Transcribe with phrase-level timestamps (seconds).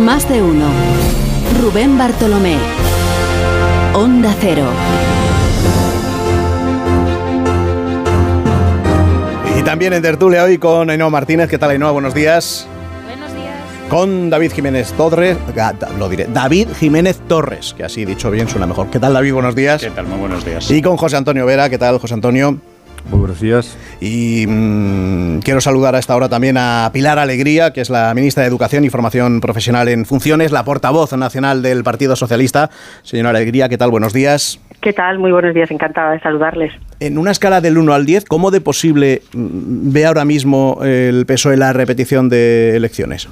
[0.00, 0.70] Más de uno.
[1.60, 2.56] Rubén Bartolomé.
[3.92, 4.64] Onda Cero.
[9.58, 11.50] Y también en tertulia hoy con Ainhoa Martínez.
[11.50, 11.90] ¿Qué tal, Ainhoa?
[11.90, 12.66] Buenos días.
[13.04, 13.54] Buenos días.
[13.90, 15.36] Con David Jiménez Torres.
[15.98, 16.28] Lo diré.
[16.32, 18.88] David Jiménez Torres, que así dicho bien suena mejor.
[18.88, 19.34] ¿Qué tal, David?
[19.34, 19.82] Buenos días.
[19.82, 20.06] ¿Qué tal?
[20.06, 20.70] Muy buenos días.
[20.70, 21.68] Y con José Antonio Vera.
[21.68, 22.56] ¿Qué tal, José Antonio?
[23.08, 23.76] Muy buenos días.
[24.00, 28.42] Y mmm, quiero saludar a esta hora también a Pilar Alegría, que es la ministra
[28.42, 32.70] de Educación y Formación Profesional en Funciones, la portavoz nacional del Partido Socialista.
[33.02, 33.90] Señora Alegría, ¿qué tal?
[33.90, 34.60] Buenos días.
[34.80, 35.18] ¿Qué tal?
[35.18, 36.72] Muy buenos días, encantada de saludarles.
[37.00, 41.56] En una escala del 1 al 10, ¿cómo de posible ve ahora mismo el PSOE
[41.56, 43.28] la repetición de elecciones?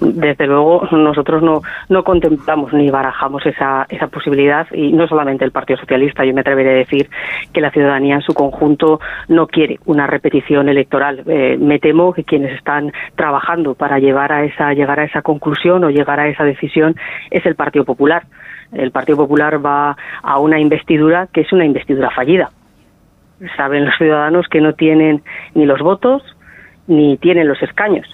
[0.00, 5.52] Desde luego, nosotros no, no contemplamos ni barajamos esa, esa posibilidad y no solamente el
[5.52, 6.24] Partido Socialista.
[6.24, 7.08] Yo me atreveré a decir
[7.52, 11.22] que la ciudadanía en su conjunto no quiere una repetición electoral.
[11.26, 15.84] Eh, me temo que quienes están trabajando para llevar a esa, llegar a esa conclusión
[15.84, 16.96] o llegar a esa decisión
[17.30, 18.24] es el Partido Popular.
[18.72, 22.50] El Partido Popular va a una investidura que es una investidura fallida.
[23.56, 25.22] Saben los ciudadanos que no tienen
[25.54, 26.22] ni los votos
[26.86, 28.06] ni tienen los escaños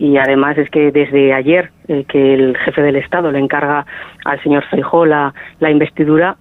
[0.00, 3.84] y además es que desde ayer eh, que el jefe del Estado le encarga
[4.24, 6.36] al señor Feijó la, investidura,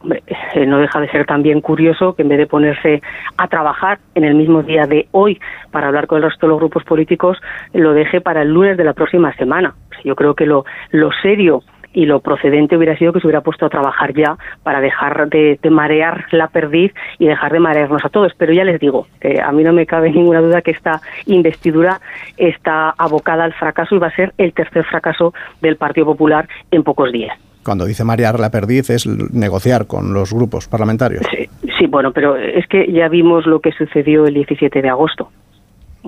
[0.56, 3.02] eh, no deja de ser también curioso que en vez de ponerse
[3.36, 6.60] a trabajar en el mismo día de hoy para hablar con el resto de los
[6.60, 7.38] grupos políticos,
[7.74, 9.76] lo deje para el lunes de la próxima semana.
[10.06, 11.62] Yo creo que lo, lo serio
[11.94, 15.60] y lo procedente hubiera sido que se hubiera puesto a trabajar ya para dejar de,
[15.62, 18.34] de, marear la perdiz y dejar de marearnos a todos.
[18.38, 22.00] Pero ya les digo, que a mí no me cabe ninguna duda que esta investidura
[22.38, 26.84] está abocada al fracaso y va a ser el tercer fracaso del Partido Popular en
[26.84, 27.38] pocos días.
[27.64, 31.26] Cuando dice marear la perdiz es negociar con los grupos parlamentarios.
[31.30, 35.30] Sí, sí, bueno, pero es que ya vimos lo que sucedió el 17 de agosto.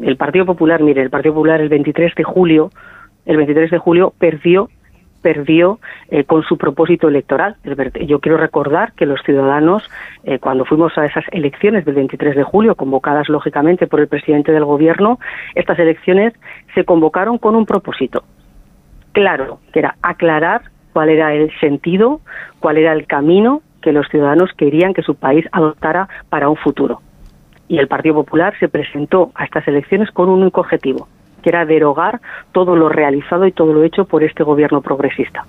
[0.01, 2.71] El Partido Popular, mire, el Partido Popular el 23 de julio,
[3.25, 4.69] el 23 de julio perdió
[5.21, 7.55] perdió eh, con su propósito electoral.
[8.05, 9.89] Yo quiero recordar que los ciudadanos,
[10.23, 14.51] eh, cuando fuimos a esas elecciones del 23 de julio, convocadas lógicamente por el presidente
[14.51, 15.19] del Gobierno,
[15.55, 16.33] estas elecciones
[16.73, 18.23] se convocaron con un propósito
[19.11, 20.63] claro, que era aclarar
[20.93, 22.21] cuál era el sentido,
[22.59, 27.01] cuál era el camino que los ciudadanos querían que su país adoptara para un futuro.
[27.67, 31.07] Y el Partido Popular se presentó a estas elecciones con un único objetivo,
[31.41, 32.21] que era derogar
[32.51, 35.45] todo lo realizado y todo lo hecho por este gobierno progresista.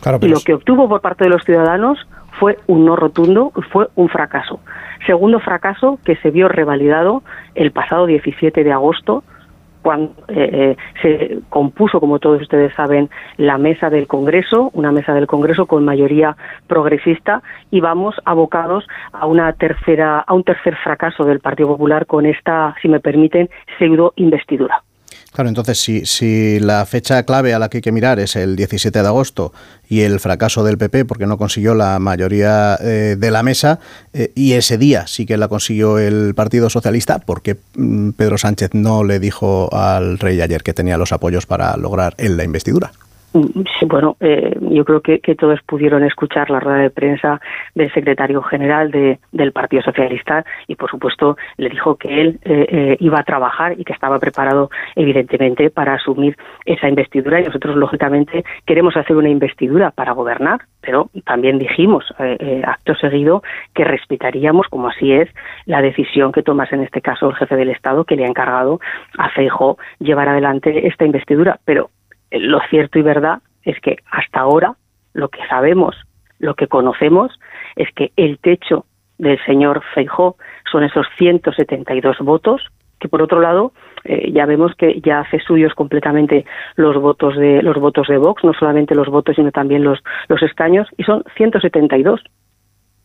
[0.00, 1.98] Claro, y lo que obtuvo por parte de los ciudadanos
[2.38, 4.60] fue un no rotundo y fue un fracaso.
[5.06, 7.22] Segundo fracaso que se vio revalidado
[7.54, 9.24] el pasado 17 de agosto
[9.82, 15.26] cuando eh, se compuso, como todos ustedes saben, la mesa del Congreso, una mesa del
[15.26, 21.40] Congreso con mayoría progresista, y vamos abocados a una tercera, a un tercer fracaso del
[21.40, 24.82] Partido Popular con esta, si me permiten, pseudo investidura.
[25.32, 28.54] Claro, entonces si, si la fecha clave a la que hay que mirar es el
[28.54, 29.54] 17 de agosto
[29.88, 33.80] y el fracaso del PP porque no consiguió la mayoría eh, de la mesa
[34.12, 38.74] eh, y ese día sí que la consiguió el Partido Socialista porque mm, Pedro Sánchez
[38.74, 42.92] no le dijo al rey ayer que tenía los apoyos para lograr en la investidura.
[43.32, 47.40] Sí, bueno, eh, yo creo que, todos pudieron escuchar la rueda de prensa
[47.74, 52.66] del secretario general de, del Partido Socialista y, por supuesto, le dijo que él eh,
[52.68, 57.40] eh, iba a trabajar y que estaba preparado, evidentemente, para asumir esa investidura.
[57.40, 63.42] Y nosotros, lógicamente, queremos hacer una investidura para gobernar, pero también dijimos, eh, acto seguido,
[63.74, 65.30] que respetaríamos, como así es,
[65.64, 68.78] la decisión que tomase en este caso el jefe del Estado, que le ha encargado
[69.16, 71.58] a Feijo llevar adelante esta investidura.
[71.64, 71.88] Pero
[72.40, 74.74] lo cierto y verdad es que hasta ahora
[75.14, 75.96] lo que sabemos,
[76.38, 77.38] lo que conocemos,
[77.76, 78.86] es que el techo
[79.18, 80.36] del señor Feijó
[80.70, 82.62] son esos 172 votos,
[82.98, 83.72] que por otro lado
[84.04, 86.44] eh, ya vemos que ya hace suyos completamente
[86.76, 90.42] los votos de los votos de Vox, no solamente los votos sino también los los
[90.42, 92.22] escaños y son 172.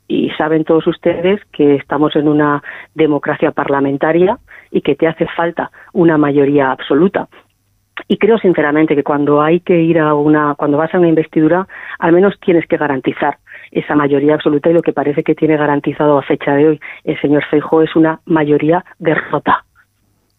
[0.10, 2.64] Y saben todos ustedes que estamos en una
[2.96, 4.38] democracia parlamentaria
[4.72, 7.28] y que te hace falta una mayoría absoluta
[8.08, 11.68] y creo sinceramente que cuando hay que ir a una, cuando vas a una investidura,
[12.00, 13.38] al menos tienes que garantizar
[13.72, 17.20] esa mayoría absoluta y lo que parece que tiene garantizado a fecha de hoy el
[17.20, 19.66] señor Feijóo es una mayoría derrota,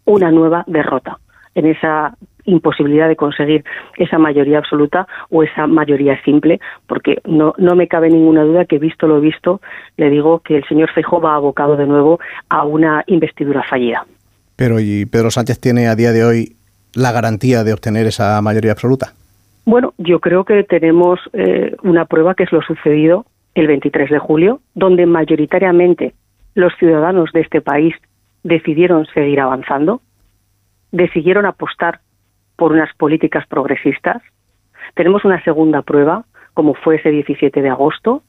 [0.06, 1.19] una nueva derrota
[1.55, 3.65] en esa imposibilidad de conseguir
[3.99, 8.79] esa mayoría absoluta o esa mayoría simple, porque no, no me cabe ninguna duda que
[8.79, 9.61] visto lo visto,
[9.99, 14.06] le digo que el señor Feijóo va abocado de nuevo a una investidura fallida.
[14.56, 16.58] Pero y Pedro Sánchez tiene a día de hoy
[16.99, 19.12] la garantía de obtener esa mayoría absoluta?
[19.65, 24.19] Bueno, yo creo que tenemos eh, una prueba que es lo sucedido el 23 de
[24.19, 26.15] julio, donde mayoritariamente
[26.55, 27.95] los ciudadanos de este país
[28.43, 30.00] decidieron seguir avanzando,
[30.93, 32.00] decidieron apostar
[32.56, 34.23] por unas políticas progresistas,
[34.95, 36.25] Tenemos una segunda prueba,
[36.55, 38.23] como fue ese 17 de agosto,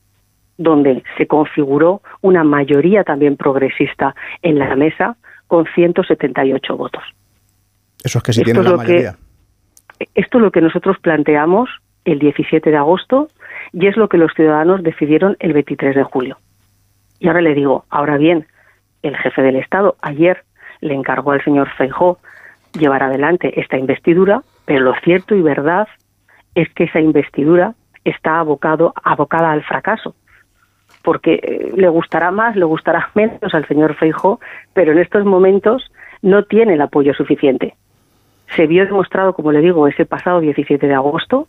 [0.58, 5.16] donde se configuró una mayoría también progresista en la mesa
[5.48, 7.04] con 178 votos.
[8.04, 9.16] Eso es que sí tiene la mayoría.
[10.16, 11.70] esto es lo que nosotros planteamos
[12.06, 13.28] el 17 de agosto
[13.74, 16.38] y es lo que los ciudadanos decidieron el 23 de julio.
[17.20, 18.48] Y ahora le digo, ahora bien,
[19.04, 20.44] el jefe del Estado ayer
[20.82, 22.20] le encargó al señor Feijó
[22.78, 25.88] llevar adelante esta investidura, pero lo cierto y verdad
[26.56, 27.76] es que esa investidura
[28.06, 30.16] está abocado, abocada al fracaso
[31.04, 34.40] porque eh, le gustará más, le gustará menos al señor Feijó,
[34.74, 35.92] pero en estos momentos
[36.22, 37.76] no tiene el apoyo suficiente.
[38.56, 41.48] Se vio demostrado, como le digo, ese pasado 17 de agosto,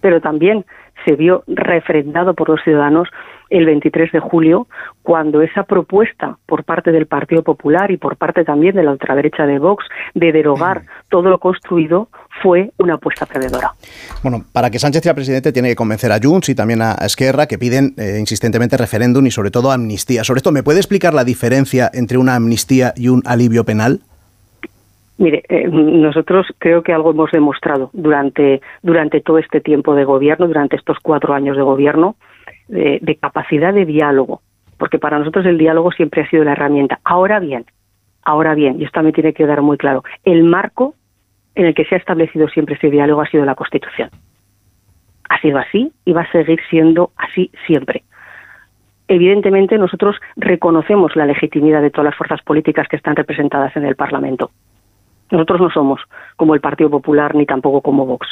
[0.00, 0.64] pero también
[1.04, 3.08] se vio refrendado por los ciudadanos
[3.50, 4.66] el 23 de julio,
[5.02, 9.46] cuando esa propuesta por parte del Partido Popular y por parte también de la ultraderecha
[9.46, 12.08] de Vox de derogar todo lo construido
[12.42, 13.72] fue una apuesta perdedora.
[14.22, 17.46] Bueno, para que Sánchez sea presidente tiene que convencer a Junts y también a Esquerra
[17.46, 20.24] que piden eh, insistentemente referéndum y sobre todo amnistía.
[20.24, 24.00] Sobre esto, ¿me puede explicar la diferencia entre una amnistía y un alivio penal?
[25.18, 30.46] Mire, eh, nosotros creo que algo hemos demostrado durante, durante todo este tiempo de gobierno,
[30.46, 32.14] durante estos cuatro años de gobierno,
[32.68, 34.42] de, capacidad de diálogo,
[34.76, 37.00] porque para nosotros el diálogo siempre ha sido la herramienta.
[37.02, 37.64] Ahora bien,
[38.22, 40.94] ahora bien, y esto me tiene que quedar muy claro, el marco
[41.56, 44.10] en el que se ha establecido siempre ese diálogo ha sido la Constitución.
[45.28, 48.04] Ha sido así y va a seguir siendo así siempre.
[49.08, 53.96] Evidentemente, nosotros reconocemos la legitimidad de todas las fuerzas políticas que están representadas en el
[53.96, 54.50] Parlamento.
[55.30, 56.00] Nosotros no somos
[56.36, 58.28] como el Partido Popular ni tampoco como Vox.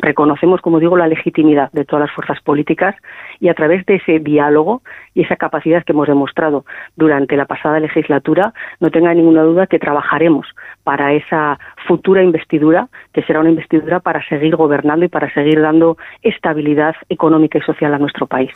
[0.00, 2.94] Reconocemos, como digo, la legitimidad de todas las fuerzas políticas
[3.40, 4.82] y a través de ese diálogo
[5.12, 6.64] y esa capacidad que hemos demostrado
[6.96, 10.46] durante la pasada legislatura, no tenga ninguna duda que trabajaremos
[10.84, 11.58] para esa
[11.88, 17.58] futura investidura, que será una investidura para seguir gobernando y para seguir dando estabilidad económica
[17.58, 18.52] y social a nuestro país.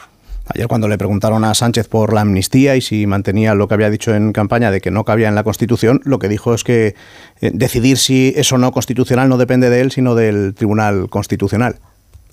[0.55, 3.91] Ayer cuando le preguntaron a Sánchez por la amnistía y si mantenía lo que había
[3.91, 6.95] dicho en campaña de que no cabía en la Constitución, lo que dijo es que
[7.41, 11.77] eh, decidir si es o no constitucional no depende de él, sino del Tribunal Constitucional.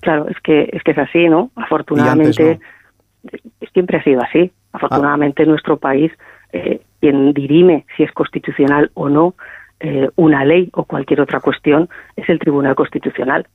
[0.00, 1.50] Claro, es que es que es así, ¿no?
[1.54, 2.58] Afortunadamente
[3.72, 4.50] siempre ha sido así.
[4.72, 6.10] Afortunadamente en nuestro país
[6.52, 9.34] eh, quien dirime si es constitucional o no
[9.80, 13.46] eh, una ley o cualquier otra cuestión es el Tribunal Constitucional.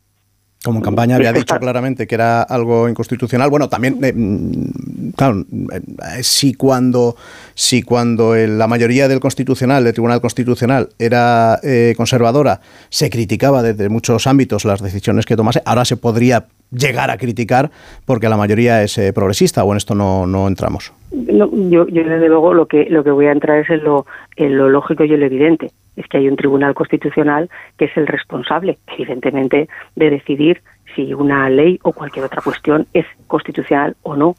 [0.66, 3.52] Como en campaña había dicho claramente que era algo inconstitucional.
[3.52, 7.16] Bueno, también, eh, mm, claro, eh, si cuando,
[7.54, 13.90] si cuando la mayoría del Constitucional, del Tribunal Constitucional, era eh, conservadora, se criticaba desde
[13.90, 17.70] muchos ámbitos las decisiones que tomase, ahora se podría llegar a criticar
[18.04, 20.92] porque la mayoría es progresista, o en esto no, no entramos.
[21.12, 24.08] No, yo, yo, desde luego, lo que, lo que voy a entrar es en lo,
[24.36, 27.98] en lo lógico y en lo evidente es que hay un tribunal constitucional que es
[27.98, 30.62] el responsable, evidentemente, de decidir
[30.96, 34.36] si una ley o cualquier otra cuestión es constitucional o no.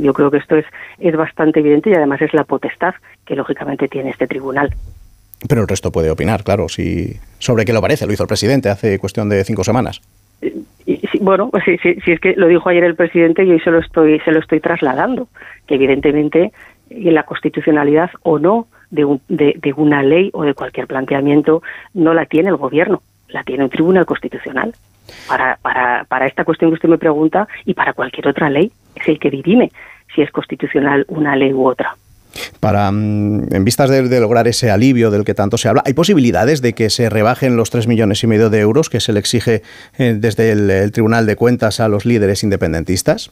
[0.00, 0.66] Yo creo que esto es,
[0.98, 2.94] es bastante evidente y además es la potestad
[3.24, 4.72] que lógicamente tiene este tribunal.
[5.48, 8.06] Pero el resto puede opinar, claro, si sobre qué lo parece.
[8.06, 10.00] Lo hizo el presidente hace cuestión de cinco semanas.
[11.20, 14.20] bueno, si, si, es que lo dijo ayer el presidente y hoy se lo estoy,
[14.20, 15.28] se lo estoy trasladando,
[15.66, 16.52] que evidentemente
[16.90, 21.62] en la constitucionalidad o no de, de, una ley o de cualquier planteamiento
[21.94, 24.74] no la tiene el gobierno, la tiene el Tribunal Constitucional.
[25.26, 29.08] Para, para, para esta cuestión que usted me pregunta y para cualquier otra ley, es
[29.08, 29.70] el que dirime
[30.14, 31.96] si es constitucional una ley u otra.
[32.60, 36.60] Para, mm, en vistas de, lograr ese alivio del que tanto se habla, ¿hay posibilidades
[36.60, 39.62] de que se rebajen los tres millones y medio de euros que se le exige
[39.98, 43.30] eh, desde el Tribunal de Cuentas a los líderes independentistas?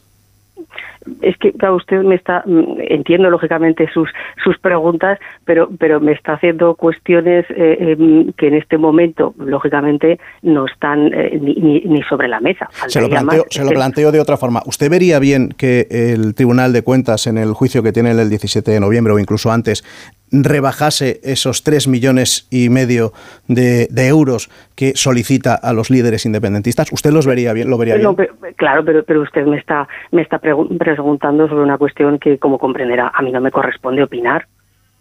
[1.21, 4.09] Es que claro, usted me está mm, entiendo lógicamente sus
[4.43, 10.19] sus preguntas pero pero me está haciendo cuestiones eh, em, que en este momento lógicamente
[10.41, 12.69] no están eh, ni, ni, sobre la mesa.
[12.87, 14.61] Se lo planteo se lo planteo de otra forma.
[14.65, 18.71] Usted vería bien que el Tribunal de Cuentas en el juicio que tiene el 17
[18.71, 19.83] de noviembre o incluso antes
[20.31, 23.13] rebajase esos tres millones y medio
[23.47, 27.69] de, euros que solicita a los líderes independentistas, ¿usted los vería bien?
[27.69, 28.15] ¿Lo vería bien?
[28.55, 33.11] claro, pero, pero usted me está, me está preguntando sobre una cuestión que, como comprenderá,
[33.13, 34.47] a mí no me corresponde opinar.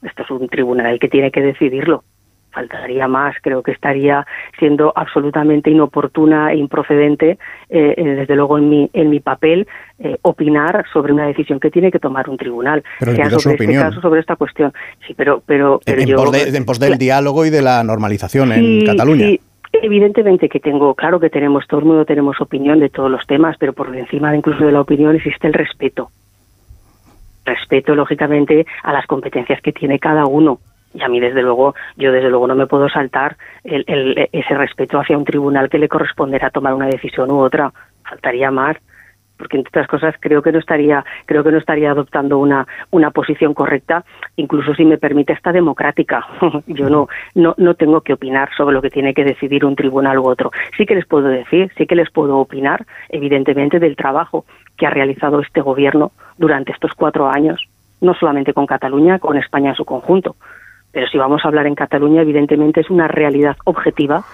[0.02, 2.04] Esto es un tribunal el que tiene que decidirlo
[2.56, 4.26] faltaría más, creo que estaría
[4.58, 10.86] siendo absolutamente inoportuna e improcedente, eh, desde luego en mi, en mi papel, eh, opinar
[10.90, 14.20] sobre una decisión que tiene que tomar un tribunal, pero sea sobre este caso, sobre
[14.20, 14.72] esta cuestión.
[15.06, 19.26] Sí, pero, pero, en, pos del diálogo y de la normalización en Cataluña.
[19.26, 19.40] Sí,
[19.82, 23.56] Evidentemente que tengo, claro que tenemos, todo el mundo tenemos opinión de todos los temas,
[23.58, 26.10] pero por encima incluso de la opinión existe el respeto.
[27.44, 30.60] Respeto, lógicamente, a las competencias que tiene cada uno
[30.95, 35.19] y a mí desde luego yo desde luego no me puedo saltar ese respeto hacia
[35.19, 37.73] un tribunal que le corresponderá tomar una decisión u otra.
[38.02, 38.76] Faltaría más
[39.37, 43.11] porque entre otras cosas creo que no estaría creo que no estaría adoptando una una
[43.11, 44.05] posición correcta
[44.37, 46.26] incluso si me permite esta democrática.
[46.66, 50.19] Yo no no no tengo que opinar sobre lo que tiene que decidir un tribunal
[50.19, 50.50] u otro.
[50.76, 54.45] Sí que les puedo decir sí que les puedo opinar evidentemente del trabajo
[54.76, 57.69] que ha realizado este gobierno durante estos cuatro años
[58.00, 60.37] no solamente con Cataluña con España en su conjunto
[60.96, 64.24] pero si vamos a hablar en Cataluña evidentemente es una realidad objetiva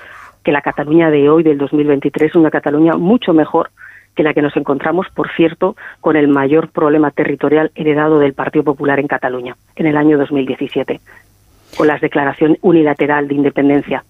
[0.44, 3.70] que la Cataluña de hoy del 2023 es una Cataluña mucho mejor
[4.14, 8.62] que la que nos encontramos, por cierto, con el mayor problema territorial heredado del Partido
[8.62, 11.00] Popular en Cataluña en el año 2017,
[11.76, 14.04] con la declaración unilateral de independencia,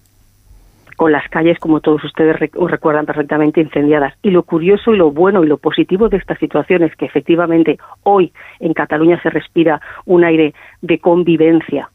[0.95, 4.13] con las calles, como todos ustedes recuerdan perfectamente, incendiadas.
[4.21, 7.79] Y lo curioso y lo bueno y lo positivo de esta situación es que efectivamente
[8.03, 11.89] hoy en Cataluña se respira un aire de convivencia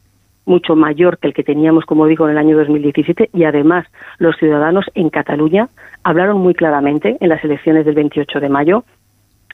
[0.49, 3.85] mucho mayor que el que teníamos, como digo, en el año 2017 y además
[4.17, 5.69] los ciudadanos en Cataluña
[6.03, 8.83] hablaron muy claramente en las elecciones del 28 de mayo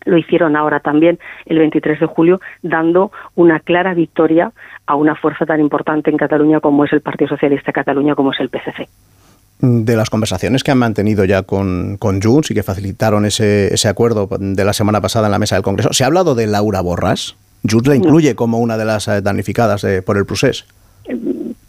[0.05, 4.51] lo hicieron ahora también el 23 de julio, dando una clara victoria
[4.85, 8.31] a una fuerza tan importante en Cataluña como es el Partido Socialista de Cataluña, como
[8.31, 8.87] es el PCC.
[9.61, 13.87] De las conversaciones que han mantenido ya con, con Junts y que facilitaron ese, ese
[13.87, 16.81] acuerdo de la semana pasada en la mesa del Congreso, ¿se ha hablado de Laura
[16.81, 17.35] Borras?
[17.67, 20.65] Junts la incluye como una de las eh, damnificadas eh, por el procés.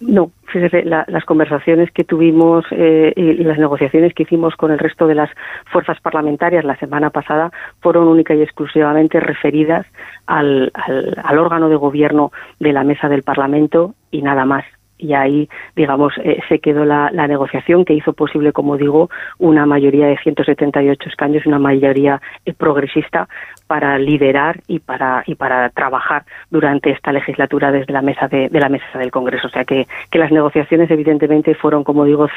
[0.01, 5.07] No, fíjese, las conversaciones que tuvimos eh, y las negociaciones que hicimos con el resto
[5.07, 5.31] de las
[5.71, 7.51] fuerzas parlamentarias la semana pasada
[7.81, 9.87] fueron única y exclusivamente referidas
[10.27, 14.65] al, al órgano de gobierno de la mesa del Parlamento y nada más
[14.99, 20.07] y ahí, digamos, eh, se quedó la, negociación que hizo posible, como digo, una mayoría
[20.07, 23.29] de 178 escaños, una mayoría eh, progresista
[23.67, 28.69] para liderar y para y para trabajar durante esta legislatura desde la mesa de, la
[28.69, 29.49] mesa del Congreso.
[29.49, 32.29] O sea que, que las negociaciones, evidentemente, fueron, como digo,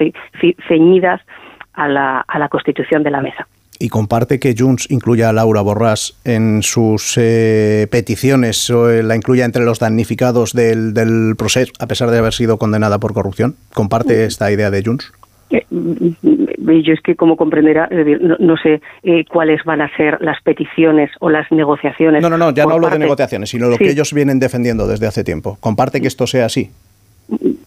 [0.68, 1.22] ceñidas
[1.74, 3.48] a la, a la constitución de la mesa
[3.80, 9.16] y comparte que Junts incluya a Laura Borràs en sus eh, peticiones o eh, la
[9.16, 13.56] incluya entre los damnificados del, del, proceso, a pesar de haber sido condenada por corrupción.
[13.74, 14.28] ¿Comparte mm.
[14.28, 15.14] esta idea de Junts?
[15.52, 17.90] Eh, yo es que, como comprenderá,
[18.40, 18.82] no, sé
[19.32, 22.22] cuáles van a ser las peticiones o las negociaciones.
[22.22, 25.08] No, no, no, ya no hablo de negociaciones, sino lo que ellos vienen defendiendo desde
[25.08, 25.58] hace tiempo.
[25.60, 26.70] ¿Comparte que esto sea así?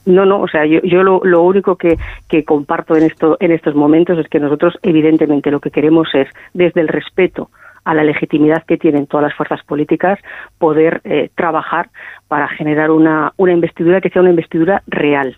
[0.07, 1.97] No, no, o sea, yo, yo lo, lo, único que,
[2.45, 6.81] comparto en, esto, en estos momentos es que nosotros, evidentemente, lo que queremos es, desde
[6.81, 7.51] el respeto
[7.85, 10.19] a la legitimidad que tienen todas las fuerzas políticas,
[10.59, 11.91] poder eh, trabajar
[12.29, 15.37] para generar una, una investidura que sea una investidura real,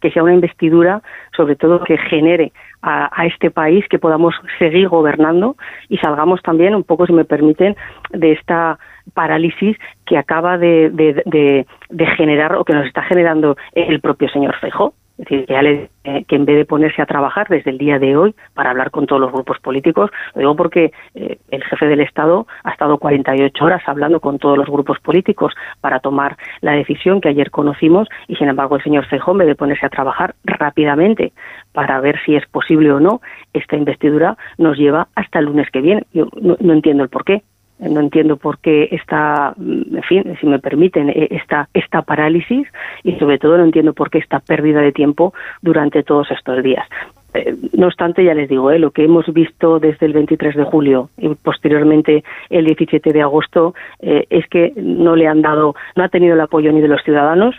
[0.00, 1.02] que sea una investidura,
[1.36, 2.52] sobre todo, que genere
[2.82, 5.56] a, este país, que podamos seguir gobernando
[5.88, 7.74] y salgamos también, un poco, si me permiten,
[8.10, 8.78] de esta
[9.14, 14.94] parálisis que acaba de, de, generar o que nos está generando el propio señor Fejo.
[15.18, 18.18] Es decir, que, eh, que en vez de ponerse a trabajar desde el día de
[18.18, 22.00] hoy para hablar con todos los grupos políticos, lo digo porque eh, el jefe del
[22.00, 27.22] Estado ha estado 48 horas hablando con todos los grupos políticos para tomar la decisión
[27.22, 30.34] que ayer conocimos y, sin embargo, el señor Feijó, en vez de ponerse a trabajar
[30.44, 31.32] rápidamente
[31.72, 33.22] para ver si es posible o no,
[33.54, 36.04] esta investidura nos lleva hasta el lunes que viene.
[36.12, 37.42] Yo no entiendo el por qué.
[37.78, 42.66] No entiendo por qué esta, en fin, si me permiten, eh, esta, esta parálisis
[43.04, 46.86] y sobre todo no entiendo por qué esta pérdida de tiempo durante todos estos días.
[47.34, 50.64] Eh, no obstante, ya les digo, eh, lo que hemos visto desde el 23 de
[50.64, 56.08] julio y posteriormente el 17 de agosto es que no le han dado, no ha
[56.08, 57.56] tenido el apoyo ni de los ciudadanos,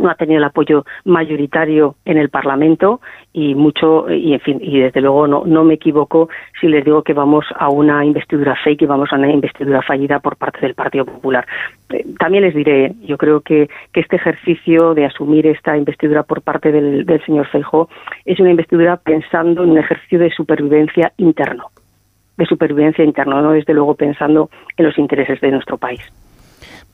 [0.00, 3.00] no ha tenido el apoyo mayoritario en el Parlamento
[3.32, 6.28] y mucho y en fin y desde luego no no me equivoco
[6.60, 10.20] si les digo que vamos a una investidura fake y vamos a una investidura fallida
[10.20, 11.46] por parte del Partido Popular.
[11.90, 16.42] Eh, también les diré, yo creo que, que este ejercicio de asumir esta investidura por
[16.42, 17.88] parte del, señor Feijóo
[18.24, 21.70] es una investidura pensando en un ejercicio de supervivencia interno,
[22.36, 26.00] de supervivencia interno, no desde luego pensando en los intereses de nuestro país.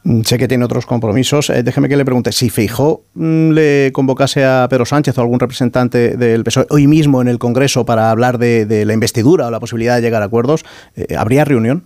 [0.04, 1.50] Mm, sé que tiene otros compromisos.
[1.50, 5.38] Eh, déjeme que le pregunte, si Feijó mm, le convocase a Pedro Sánchez o algún
[5.38, 9.60] representante del PSOE hoy mismo en el Congreso para hablar de, la investidura o la
[9.60, 10.64] posibilidad de llegar a acuerdos,
[10.96, 11.84] eh, ¿habría reunión?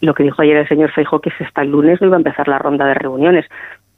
[0.00, 2.48] Lo que dijo ayer el señor Feijó, que hasta el lunes no iba a empezar
[2.48, 3.46] la ronda de reuniones.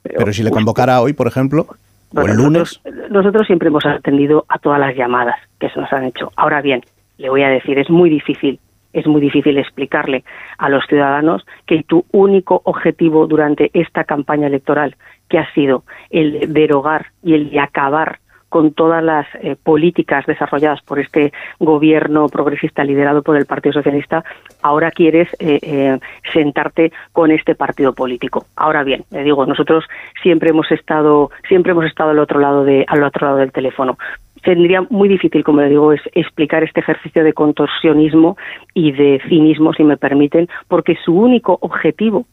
[0.03, 1.67] Pero, si le convocara hoy, por ejemplo,
[2.15, 2.81] o el lunes...
[3.09, 6.31] nosotros siempre hemos atendido a todas las llamadas que se nos han hecho.
[6.35, 6.81] Ahora bien,
[7.17, 8.59] le voy a decir, es muy difícil
[8.97, 10.23] es muy difícil explicarle
[10.57, 14.95] a los ciudadanos que tu único objetivo durante esta campaña electoral,
[15.29, 20.81] que ha sido el derogar y el de acabar con todas las eh, políticas desarrolladas
[20.81, 24.23] por este gobierno progresista liderado por el Partido Socialista,
[24.61, 25.99] ahora quieres eh, eh,
[26.31, 28.45] sentarte con este partido político.
[28.55, 29.83] Ahora bien, le digo, nosotros
[30.23, 33.97] siempre hemos estado, siempre hemos estado al otro lado de, al otro lado del teléfono
[34.43, 38.37] tendría muy difícil, como le digo, explicar este ejercicio de contorsionismo
[38.73, 42.25] y de cinismo, si me permiten, porque su único objetivo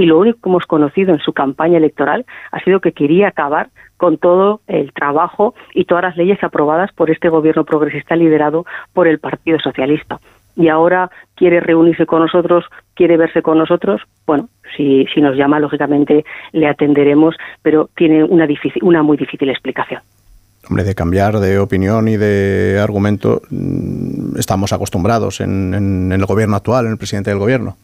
[0.00, 3.68] y lo único que hemos conocido en su campaña electoral ha sido que quería acabar
[3.98, 8.64] con todo el trabajo y todas las leyes aprobadas por este gobierno progresista liderado
[8.94, 10.18] por el Partido Socialista.
[10.56, 12.64] Y ahora quiere reunirse con nosotros,
[12.94, 14.00] quiere verse con nosotros.
[14.26, 19.50] Bueno, si, si nos llama, lógicamente le atenderemos, pero tiene una, difícil, una muy difícil
[19.50, 20.00] explicación.
[20.68, 26.56] Hombre, de cambiar de opinión y de argumento mm, estamos acostumbrados en, en el gobierno
[26.56, 27.76] actual, en el presidente del gobierno.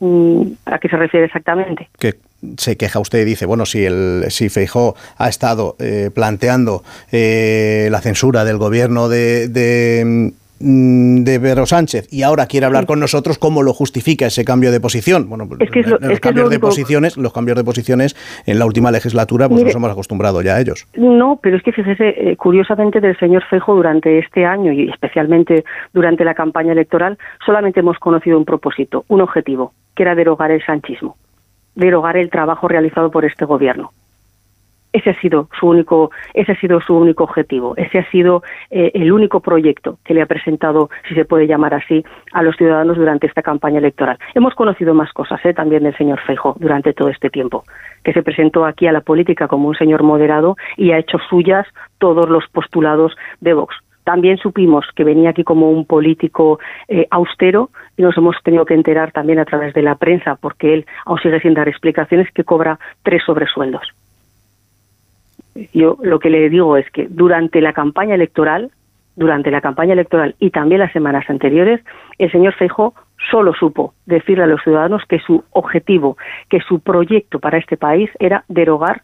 [0.00, 1.88] Mm, ¿A qué se refiere exactamente?
[1.98, 2.18] Que
[2.56, 7.88] se queja usted y dice, bueno, si, el, si Feijó ha estado eh, planteando eh,
[7.90, 13.38] la censura del gobierno de, de de Pedro Sánchez y ahora quiere hablar con nosotros,
[13.38, 15.28] ¿cómo lo justifica ese cambio de posición?
[15.28, 19.48] Bueno, es que los cambios de posiciones, los cambios de posiciones en la última legislatura,
[19.48, 20.86] pues nos hemos acostumbrado ya a ellos.
[20.96, 25.64] No, pero es que fíjese, eh, curiosamente del señor Feijo durante este año y especialmente
[25.92, 30.64] durante la campaña electoral, solamente hemos conocido un propósito, un objetivo, que era derogar el
[30.64, 31.16] sanchismo,
[31.74, 33.92] derogar el trabajo realizado por este gobierno.
[34.92, 38.90] Ese ha sido su único, ese ha sido su único objetivo, ese ha sido eh,
[38.94, 42.96] el único proyecto que le ha presentado, si se puede llamar así, a los ciudadanos
[42.96, 44.18] durante esta campaña electoral.
[44.34, 45.52] Hemos conocido más cosas ¿eh?
[45.52, 47.64] también del señor Feijo durante todo este tiempo,
[48.02, 51.66] que se presentó aquí a la política como un señor moderado y ha hecho suyas
[51.98, 53.76] todos los postulados de Vox.
[54.04, 58.72] También supimos que venía aquí como un político eh, austero y nos hemos tenido que
[58.72, 62.42] enterar también a través de la prensa, porque él aún sigue sin dar explicaciones, que
[62.42, 63.82] cobra tres sobresueldos
[65.72, 68.70] yo lo que le digo es que durante la campaña electoral,
[69.16, 71.80] durante la campaña electoral y también las semanas anteriores,
[72.18, 72.94] el señor Feijo
[73.30, 76.16] solo supo decirle a los ciudadanos que su objetivo,
[76.48, 79.02] que su proyecto para este país era derogar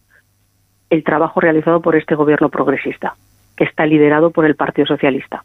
[0.91, 3.15] el trabajo realizado por este gobierno progresista,
[3.57, 5.45] que está liderado por el Partido Socialista.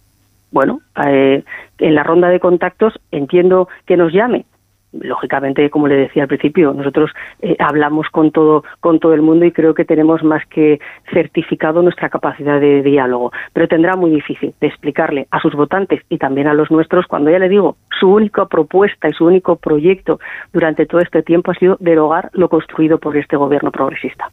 [0.52, 1.44] Bueno, eh,
[1.80, 4.46] en la ronda de contactos entiendo que nos llame,
[4.92, 7.12] lógicamente, como le decía al principio, nosotros
[7.42, 10.80] eh, hablamos con todo, con todo el mundo y creo que tenemos más que
[11.12, 13.32] certificado nuestra capacidad de diálogo.
[13.54, 17.32] Pero tendrá muy difícil de explicarle a sus votantes y también a los nuestros cuando
[17.32, 20.20] ya le digo, su única propuesta y su único proyecto
[20.54, 24.30] durante todo este tiempo ha sido derogar lo construido por este gobierno progresista.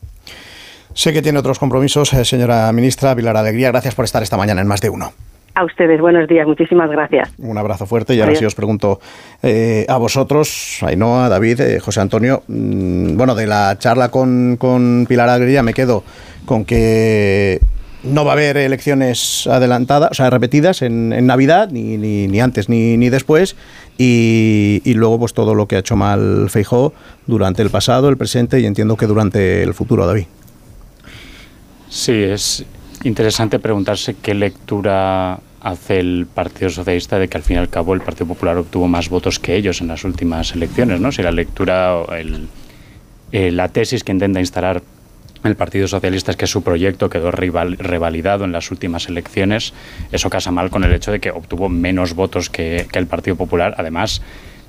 [0.94, 3.70] Sé que tiene otros compromisos, eh, señora ministra Pilar Alegría.
[3.70, 5.11] Gracias por estar esta mañana en más de uno.
[5.57, 7.31] A ustedes, buenos días, muchísimas gracias.
[7.38, 9.01] Un abrazo fuerte y ahora sí os pregunto
[9.42, 15.07] eh, a vosotros, Ainhoa, David, eh, José Antonio, mm, bueno, de la charla con, con
[15.09, 16.05] Pilar Alegría me quedo
[16.45, 17.59] con que
[18.03, 22.99] no va a haber elecciones adelantadas, o sea, repetidas en, Navidad, ni, ni, antes ni,
[22.99, 23.57] ni después,
[23.97, 26.92] y, y, luego pues todo lo que ha hecho mal Feijó
[27.27, 30.27] durante el pasado, el presente y entiendo que durante el futuro, David.
[31.88, 32.66] Sí, es
[33.04, 37.94] interesante preguntarse qué lectura hace el Partido Socialista de que al fin y al cabo
[37.94, 41.11] el Partido Popular obtuvo más votos que ellos en las últimas elecciones, ¿no?
[41.11, 42.48] Si la lectura, el,
[43.32, 44.82] eh, la tesis que intenta instalar
[45.42, 49.74] el Partido Socialista es que su proyecto quedó revalidado en las últimas elecciones,
[50.12, 53.37] eso casa mal con el hecho de que obtuvo menos votos que, que el Partido
[53.37, 53.74] Popular.
[53.78, 54.22] Además,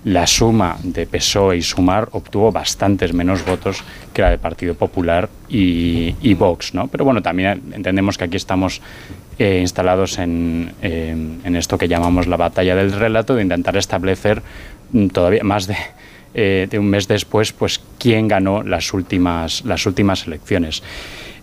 [0.05, 3.83] la suma de PSOE y Sumar obtuvo bastantes menos votos
[4.13, 6.87] que la del Partido Popular y, y Vox, ¿no?
[6.87, 8.81] Pero bueno, también entendemos que aquí estamos
[9.39, 14.41] eh, instalados en, en, esto que llamamos la batalla del relato, de intentar establecer
[14.91, 15.75] mm, todavía más de,
[16.33, 20.83] eh, de un mes después, pues quién ganó las últimas, las últimas elecciones.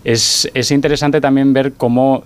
[0.03, 2.23] Es, es interesante también ver cómo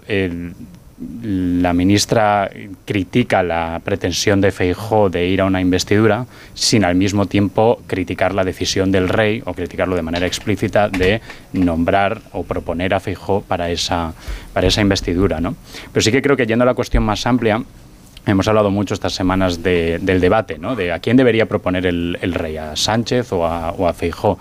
[1.21, 2.49] la ministra
[2.85, 8.33] critica la pretensión de Feijó de ir a una investidura sin al mismo tiempo criticar
[8.33, 11.21] la decisión del rey o criticarlo de manera explícita de
[11.53, 14.13] nombrar o proponer a Feijó para esa,
[14.53, 15.39] para esa investidura.
[15.39, 15.55] ¿no?
[15.93, 17.63] Pero sí que creo que yendo a la cuestión más amplia,
[18.25, 20.75] Hemos hablado mucho estas semanas del debate, ¿no?
[20.75, 24.37] De a quién debería proponer el, rey, a Sánchez o a, o a Feijó.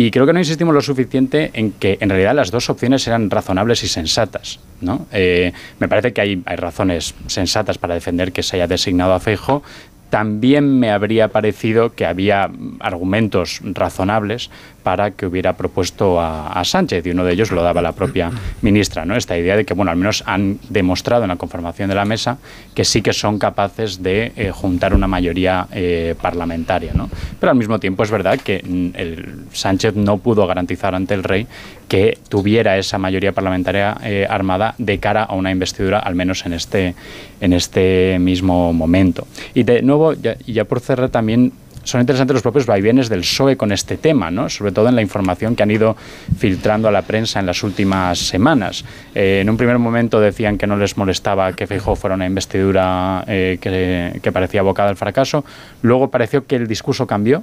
[0.00, 3.30] Y creo que no insistimos lo suficiente en que en realidad las dos opciones eran
[3.30, 4.60] razonables y sensatas.
[4.80, 5.08] ¿no?
[5.10, 9.18] Eh, me parece que hay, hay, razones sensatas para defender que se haya designado a
[9.18, 9.64] Feijo.
[10.08, 14.50] También me habría parecido que había argumentos razonables
[14.88, 18.30] para que hubiera propuesto a, Sánchez y uno de ellos lo daba la propia
[18.62, 19.16] ministra, ¿no?
[19.16, 22.38] Esta idea de que, bueno, al menos han demostrado en la conformación de la mesa
[22.74, 27.10] que sí que son capaces de eh, juntar una mayoría eh, parlamentaria, ¿no?
[27.38, 31.46] Pero al mismo tiempo es verdad que mm, Sánchez no pudo garantizar ante el rey
[31.86, 36.54] que tuviera esa mayoría parlamentaria eh, armada de cara a una investidura, al menos en
[36.54, 36.94] este,
[37.42, 39.26] en este mismo momento.
[39.52, 41.52] Y de nuevo, ya, ya por cerrar también
[41.88, 44.50] son interesantes los propios vaivenes del PSOE con este tema, ¿no?
[44.50, 45.96] sobre todo en la información que han ido
[46.36, 48.84] filtrando a la prensa en las últimas semanas.
[49.14, 53.24] Eh, en un primer momento decían que no les molestaba que Feijóo fuera una investidura
[53.26, 55.46] eh, que, parecía abocada al fracaso.
[55.80, 57.42] Luego pareció que el discurso cambió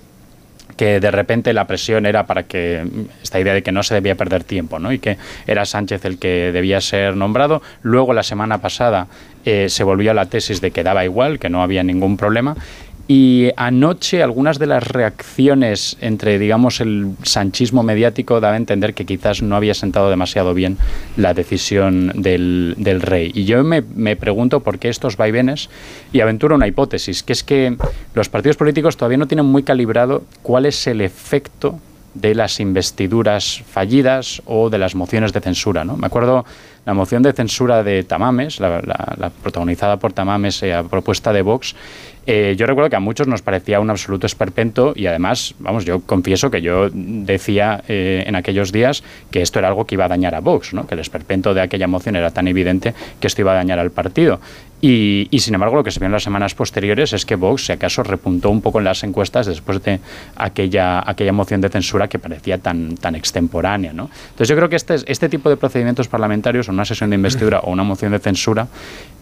[0.78, 2.86] que de repente la presión era para que
[3.24, 4.92] esta idea de que no se debía perder tiempo ¿no?
[4.92, 7.64] y que era Sánchez el que debía ser nombrado.
[7.82, 9.08] Luego la semana pasada
[9.46, 12.56] eh, se volvió a la tesis de que daba igual, que no había ningún problema
[13.08, 19.06] y anoche algunas de las reacciones entre, digamos, el sanchismo mediático daba a entender que
[19.06, 20.78] quizás no había sentado demasiado bien
[21.16, 23.32] la decisión del, del rey.
[23.36, 25.70] Y yo me, me, pregunto por qué estos vaivenes,
[26.14, 27.78] y aventuro una hipótesis, que es que
[28.16, 31.80] los partidos políticos todavía no tienen muy calibrado cuál es el efecto
[32.16, 35.86] de las investiduras fallidas o de las mociones de censura.
[35.86, 35.96] ¿no?
[35.98, 36.46] Me acuerdo
[36.86, 41.76] la moción de censura de Tamames, la, protagonizada por Tamames eh, a propuesta de Vox,
[42.28, 46.02] eh, yo recuerdo que a muchos nos parecía un absoluto esperpento y además, vamos, yo
[46.02, 50.08] confieso que yo decía eh, en aquellos días que esto era algo que iba a
[50.08, 50.88] dañar a Vox, ¿no?
[50.88, 53.92] que el esperpento de aquella moción era tan evidente que esto iba a dañar al
[53.92, 54.40] partido.
[54.88, 57.72] Y, sin embargo, lo que se vio en las semanas posteriores es que Vox, si
[57.72, 60.00] acaso, repuntó un poco en las encuestas después de
[60.36, 63.94] aquella, aquella moción de censura que parecía tan, tan extemporánea.
[63.94, 64.12] ¿no?
[64.30, 67.72] Entonces, yo creo que este, este tipo de procedimientos parlamentarios, una sesión de investidura o
[67.72, 68.68] una moción de censura,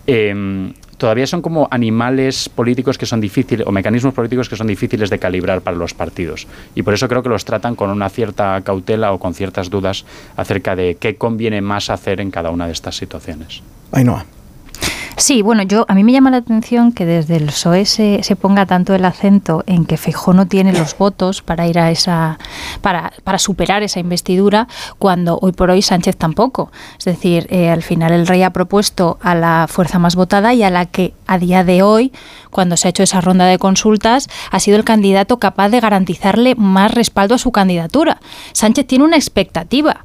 [0.06, 5.10] eh, todavía son como animales políticos que son difíciles, o mecanismos políticos que son difíciles
[5.10, 6.46] de calibrar para los partidos.
[6.76, 10.04] Y por eso creo que los tratan con una cierta cautela o con ciertas dudas
[10.36, 13.64] acerca de qué conviene más hacer en cada una de estas situaciones.
[13.94, 14.26] Ainhoa.
[15.16, 18.66] Sí, bueno, yo a mí me llama la atención que desde el PSOE se, ponga
[18.66, 22.40] tanto el acento en que Feijóo no tiene los votos para ir a esa
[22.82, 26.72] para, para superar esa investidura cuando hoy por hoy Sánchez tampoco.
[26.98, 30.64] Es decir, eh, al final el rey ha propuesto a la fuerza más votada y
[30.64, 32.12] a la que a día de hoy,
[32.50, 36.56] cuando se ha hecho esa ronda de consultas, ha sido el candidato capaz de garantizarle
[36.56, 38.20] más respaldo a su candidatura.
[38.54, 40.04] Sánchez tiene una expectativa,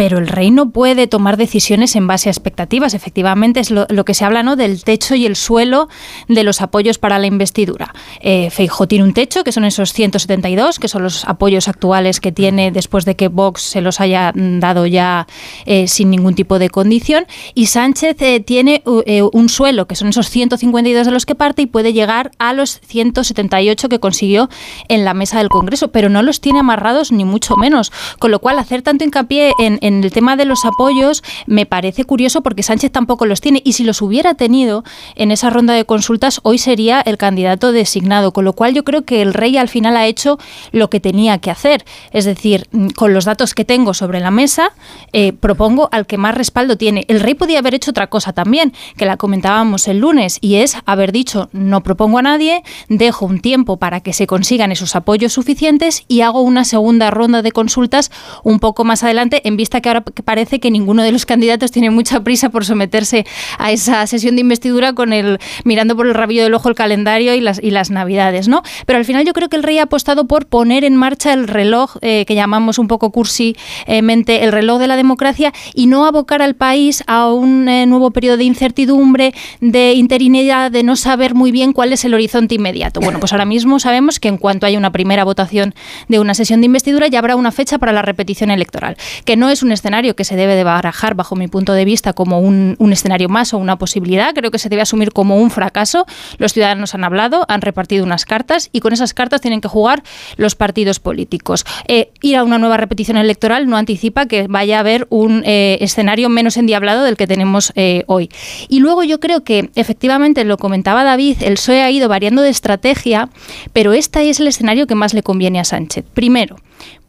[0.00, 2.94] pero el rey no puede tomar decisiones en base a expectativas.
[2.94, 4.56] Efectivamente, es lo, que se habla ¿no?
[4.56, 5.90] del techo y el suelo
[6.26, 7.92] de los apoyos para la investidura.
[8.20, 12.32] Eh, Feijó tiene un techo, que son esos 172, que son los apoyos actuales que
[12.32, 15.26] tiene después de que Vox se los haya dado ya
[15.66, 17.26] eh, sin ningún tipo de condición.
[17.52, 21.60] Y Sánchez eh, tiene eh, un suelo, que son esos 152 de los que parte,
[21.60, 24.48] y puede llegar a los 178 que consiguió
[24.88, 27.92] en la mesa del Congreso, pero no los tiene amarrados ni mucho menos.
[28.18, 32.04] Con lo cual, hacer tanto hincapié en en el tema de los apoyos me parece
[32.04, 34.84] curioso porque Sánchez tampoco los tiene y si los hubiera tenido
[35.16, 39.02] en esa ronda de consultas hoy sería el candidato designado, con lo cual yo creo
[39.02, 40.38] que el rey al final ha hecho
[40.72, 44.30] lo que tenía que hacer, es decir, mm, con los datos que tengo sobre la
[44.30, 44.72] mesa
[45.12, 47.04] eh, propongo al que más respaldo tiene.
[47.08, 50.76] El rey podía haber hecho otra cosa también, que la comentábamos el lunes y es
[50.86, 55.32] haber dicho no propongo a nadie, dejo un tiempo para que se consigan esos apoyos
[55.32, 58.10] suficientes y hago una segunda ronda de consultas
[58.44, 61.90] un poco más adelante en vista que ahora parece que ninguno de los candidatos tiene
[61.90, 63.26] mucha prisa por someterse
[63.58, 67.34] a esa sesión de investidura con el mirando por el rabillo del ojo el calendario
[67.34, 68.62] y las, y las navidades, ¿no?
[68.86, 71.48] Pero al final yo creo que el rey ha apostado por poner en marcha el
[71.48, 76.42] reloj eh, que llamamos un poco cursimente el reloj de la democracia y no abocar
[76.42, 81.52] al país a un eh, nuevo periodo de incertidumbre, de interinidad, de no saber muy
[81.52, 83.00] bien cuál es el horizonte inmediato.
[83.00, 85.74] Bueno, pues ahora mismo sabemos que en cuanto haya una primera votación
[86.08, 89.50] de una sesión de investidura ya habrá una fecha para la repetición electoral, que no
[89.50, 92.76] es un escenario que se debe de barajar, bajo mi punto de vista, como un,
[92.92, 94.34] escenario más o una posibilidad.
[94.34, 96.06] Creo que se debe asumir como un fracaso.
[96.38, 100.02] Los ciudadanos han hablado, han repartido unas cartas y con esas cartas tienen que jugar
[100.36, 101.64] los partidos políticos.
[101.88, 105.78] Eh, ir a una nueva repetición electoral no anticipa que vaya a haber un eh,
[105.80, 108.28] escenario menos endiablado del que tenemos eh, hoy.
[108.68, 112.50] Y luego yo creo que efectivamente, lo comentaba David, el PSOE ha ido variando de
[112.50, 113.28] estrategia,
[113.72, 116.04] pero este es el escenario que más le conviene a Sánchez.
[116.14, 116.56] Primero,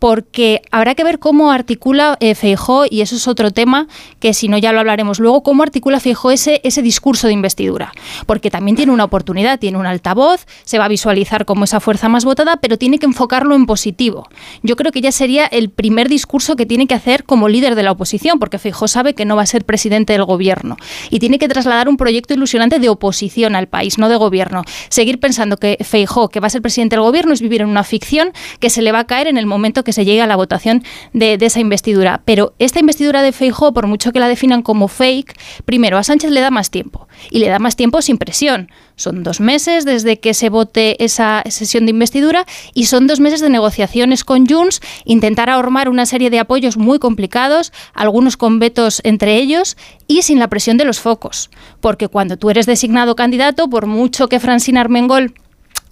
[0.02, 3.88] porque habrá que ver cómo articula eh, Feijó, y eso es otro tema
[4.20, 7.92] que si no ya lo hablaremos luego, cómo articula Feijó ese, ese discurso de investidura.
[8.26, 12.10] Porque también tiene una oportunidad, tiene un altavoz, se va a visualizar como esa fuerza
[12.10, 14.28] más votada, pero tiene que enfocarlo en positivo.
[14.64, 17.84] Yo creo que ya sería el primer discurso que tiene que hacer como líder de
[17.84, 20.78] la oposición, porque Feijó sabe que no va a ser presidente del gobierno
[21.12, 24.64] y tiene que trasladar un proyecto ilusionante de oposición al país, no de gobierno.
[24.90, 27.84] Seguir pensando que Feijó, que va a ser presidente del gobierno, es vivir en una
[27.84, 30.28] ficción que se le va a caer en el momento momento que se llegue a
[30.28, 32.22] la votación de, esa investidura.
[32.26, 36.32] Pero esta investidura de Feijó, por mucho que la definan como fake, primero a Sánchez
[36.32, 38.70] le da más tiempo y le da más tiempo sin presión.
[38.96, 43.42] Son dos meses desde que se vote esa sesión de investidura y son dos meses
[43.42, 49.02] de negociaciones con Junts, intentar ahormar una serie de apoyos muy complicados, algunos con vetos
[49.04, 51.50] entre ellos y sin la presión de los focos.
[51.80, 55.34] Porque cuando tú eres designado candidato, por mucho que Francina Armengol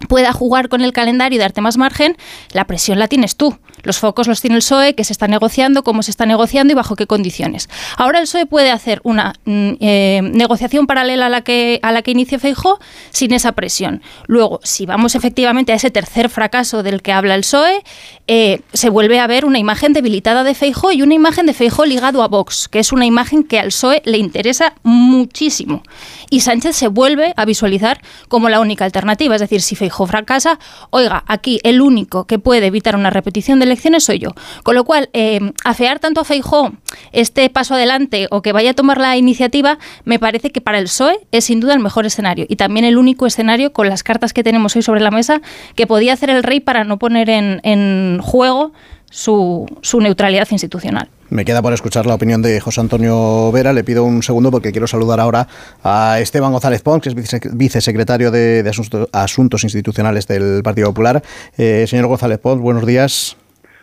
[0.08, 2.16] pueda jugar con el calendario y darte más margen,
[2.52, 3.58] la presión la tienes tú.
[3.82, 6.74] Los focos los tiene el PSOE, que se está negociando, cómo se está negociando y
[6.74, 7.68] bajo qué condiciones.
[7.96, 12.02] Ahora el PSOE puede hacer una mm, eh, negociación paralela a la que a la
[12.02, 12.78] que inicie Feijó
[13.10, 14.02] sin esa presión.
[14.26, 17.82] Luego, si vamos efectivamente a ese tercer fracaso del que habla el PSOE,
[18.26, 21.84] eh, se vuelve a ver una imagen debilitada de Feijó y una imagen de Feijó
[21.84, 25.82] ligado a Vox, que es una imagen que al PSOE le interesa muchísimo.
[26.30, 29.34] Y Sánchez se vuelve a visualizar como la única alternativa.
[29.34, 30.58] Es decir, si Feijó fracasa,
[30.90, 34.30] oiga, aquí el único que puede evitar una repetición de elecciones soy yo.
[34.62, 36.72] Con lo cual, eh, afear tanto a Feijó
[37.12, 40.84] este paso adelante o que vaya a tomar la iniciativa, me parece que para el
[40.84, 44.32] PSOE es sin duda el mejor escenario y también el único escenario con las cartas
[44.32, 45.40] que tenemos hoy sobre la mesa
[45.74, 48.72] que podía hacer el rey para no poner en, juego
[49.10, 51.08] su, su neutralidad institucional.
[51.30, 53.72] Me queda por escuchar la opinión de José Antonio Vera.
[53.72, 55.46] Le pido un segundo porque quiero saludar ahora
[55.82, 58.68] a Esteban González Pons, que es vicesecretario de,
[59.12, 61.22] Asuntos, Institucionales del Partido Popular.
[61.56, 63.36] Eh, señor González Pons, buenos días.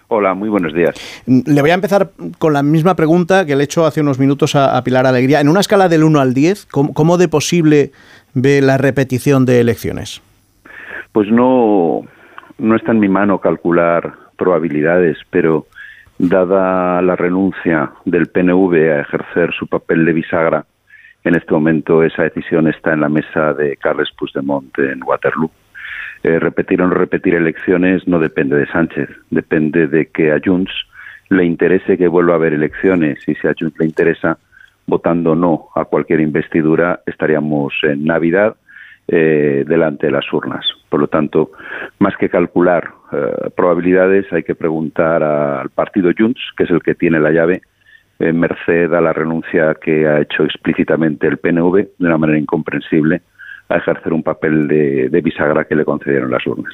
[0.10, 0.96] Hola, muy buenos días.
[1.26, 4.20] Mm, le voy a empezar con la misma pregunta que le he hecho hace unos
[4.20, 5.42] minutos a, Pilar Alegría.
[5.42, 7.92] En una escala del 1 al 10, ¿cómo, de posible
[8.34, 10.22] ve la repetición de elecciones?
[11.12, 12.04] Pues no,
[12.58, 15.68] no está en mi mano calcular probabilidades, pero
[16.20, 20.66] dada la renuncia del PNV a ejercer su papel de bisagra,
[21.24, 25.52] en este momento esa decisión está en la mesa de Carles Puigdemont en Waterloo
[26.24, 30.72] eh, repetir o no repetir elecciones no depende de Sánchez, depende de que a Junts
[31.30, 34.38] le interese que vuelva a haber elecciones y si a Junts le interesa,
[34.86, 38.56] votando no a cualquier investidura, estaríamos en Navidad
[39.08, 40.66] eh, delante de las urnas.
[40.90, 41.52] Por lo tanto,
[42.00, 46.96] más que calcular eh, probabilidades, hay que preguntar al partido Junts, que es el que
[46.96, 47.62] tiene la llave,
[48.20, 53.22] merced a la renuncia que ha hecho explícitamente el PNV de una manera incomprensible
[53.70, 56.74] a ejercer un papel de, bisagra que le concedieron las urnas.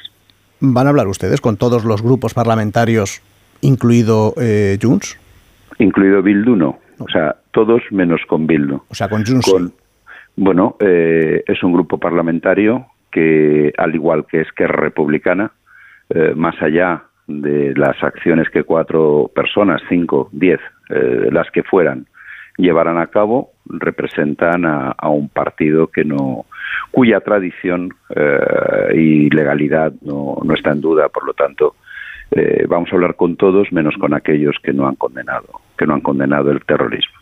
[0.60, 3.20] ¿Van a hablar ustedes con todos los grupos parlamentarios,
[3.60, 5.18] incluido eh, Junts?
[5.78, 6.78] Incluido Bildu, no.
[6.98, 8.80] O sea, todos menos con Bildu.
[8.88, 9.72] O sea, con Junts.
[10.36, 15.52] Bueno, eh, es un grupo parlamentario que, al igual que es que republicana,
[16.10, 22.06] eh, más allá de las acciones que cuatro personas, cinco, diez, eh, las que fueran,
[22.58, 26.46] llevarán a cabo, representan a, un partido que no
[26.94, 31.74] cuya tradición eh, y legalidad no, no, está en duda, por lo tanto
[32.30, 35.94] eh, vamos a hablar con todos menos con aquellos que no han condenado que no
[35.94, 37.14] han condenado el terrorismo.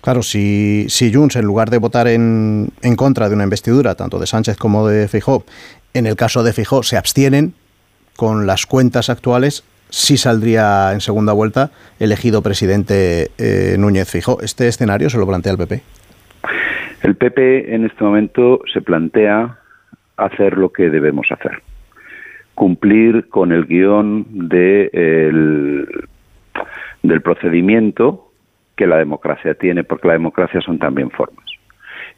[0.00, 4.18] Claro, si, si Junts, en lugar de votar en, en contra de una investidura, tanto
[4.18, 5.44] de Sánchez como de Fijó,
[5.92, 7.52] en el caso de Fijó se abstienen,
[8.16, 14.40] con las cuentas actuales sí saldría en segunda vuelta elegido presidente eh, Núñez Fijo.
[14.42, 15.82] ¿Este escenario se lo plantea el PP?
[17.02, 19.58] El PP en este momento se plantea
[20.16, 21.62] hacer lo que debemos hacer.
[22.54, 24.90] Cumplir con el guion de
[27.02, 28.32] del procedimiento
[28.76, 31.44] que la democracia tiene, porque la democracia son también formas.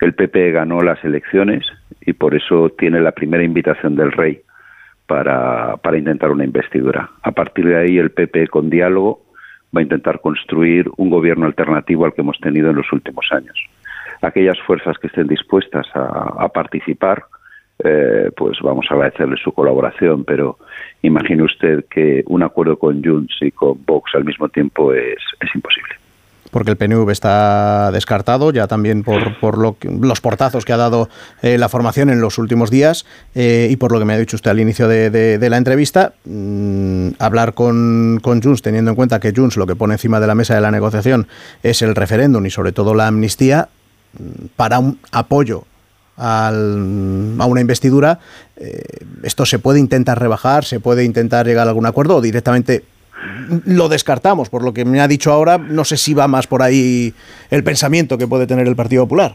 [0.00, 1.66] El PP ganó las elecciones
[2.00, 4.40] y por eso tiene la primera invitación del rey
[5.06, 7.10] para, para intentar una investidura.
[7.22, 9.22] A partir de ahí, el PP, con diálogo,
[9.76, 13.58] va a intentar construir un gobierno alternativo al que hemos tenido en los últimos años.
[14.22, 17.24] Aquellas fuerzas que estén dispuestas a, participar,
[17.82, 20.58] eh, pues vamos a agradecerles su colaboración, pero
[21.02, 25.18] imagine usted que un acuerdo con Junts y con Vox al mismo tiempo es
[25.54, 26.00] imposible.
[26.50, 31.08] Porque el PNV está descartado, ya también por, por lo los portazos que ha dado
[31.42, 34.36] eh, la formación en los últimos días eh, y por lo que me ha dicho
[34.36, 39.32] usted al inicio de, la entrevista, mm, hablar con, con Junts, teniendo en cuenta que
[39.34, 41.28] Junts lo que pone encima de la mesa de la negociación
[41.62, 43.68] es el referéndum y sobre todo la amnistía,
[44.56, 45.64] para un apoyo
[46.16, 48.18] al, a una investidura,
[48.56, 48.82] eh,
[49.22, 52.84] esto se puede intentar rebajar, se puede intentar llegar a algún acuerdo o directamente
[53.66, 54.50] lo descartamos.
[54.50, 57.12] Por lo que me ha dicho ahora, no sé si va más por ahí
[57.50, 59.34] el pensamiento que puede tener el Partido Popular.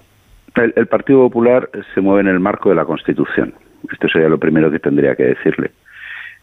[0.55, 3.53] El, Partido Popular se mueve en el marco de la Constitución.
[3.91, 5.71] Esto sería lo primero que tendría que decirle.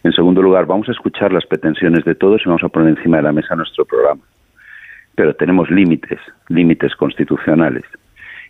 [0.05, 3.19] En segundo lugar, vamos a escuchar las pretensiones de todos y vamos a poner encima
[3.19, 4.21] de la mesa nuestro programa.
[5.15, 6.19] Pero tenemos límites,
[6.49, 7.85] límites constitucionales.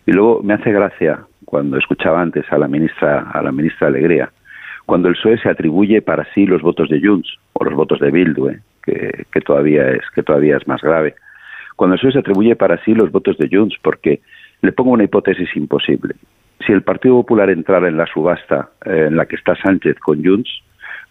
[0.05, 4.31] Y luego me hace gracia cuando escuchaba antes a la ministra, a la ministra Alegría,
[4.85, 8.11] cuando el PSOE se atribuye para sí los votos de Junts o los votos de
[8.11, 8.49] Bildu.
[8.49, 8.59] ¿eh?
[8.83, 11.15] que, que, todavía es que todavía es más grave.
[11.75, 14.21] Cuando eso se atribuye para sí los votos de Junts, porque
[14.61, 16.15] le pongo una hipótesis imposible.
[16.65, 20.23] Si el Partido Popular entrara en la subasta eh, en la que está Sánchez con
[20.23, 20.49] Junts,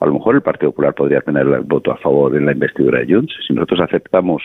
[0.01, 3.01] a lo mejor el Partido Popular podría tener el voto a favor en la investidura
[3.01, 3.35] de Junts.
[3.47, 4.43] Si nosotros aceptamos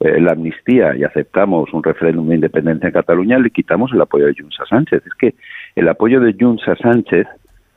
[0.00, 4.26] eh, la amnistía y aceptamos un referéndum de independencia en Cataluña, le quitamos el apoyo
[4.26, 5.02] de Junts a Sánchez.
[5.06, 5.34] Es que
[5.76, 7.26] el apoyo de Junts a Sánchez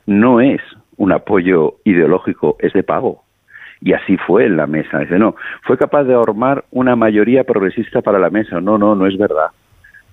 [0.06, 0.62] no es
[0.96, 3.24] un apoyo ideológico, es de pago.
[3.82, 5.00] Y así fue en la mesa.
[5.00, 8.58] Dice, no, fue capaz de ahormar una mayoría progresista para la mesa.
[8.58, 9.48] No, no, no es verdad.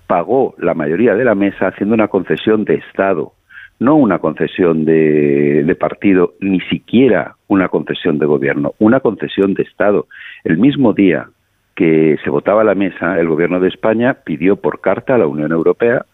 [0.06, 3.32] Pagó la mayoría de la mesa haciendo una concesión de Estado,
[3.78, 10.06] no una concesión de partido, ni siquiera una concesión de gobierno, una concesión de Estado.
[10.44, 11.28] El mismo día
[11.74, 15.52] que se votaba la mesa, el Gobierno de España pidió por carta a la Unión
[15.52, 16.04] Europea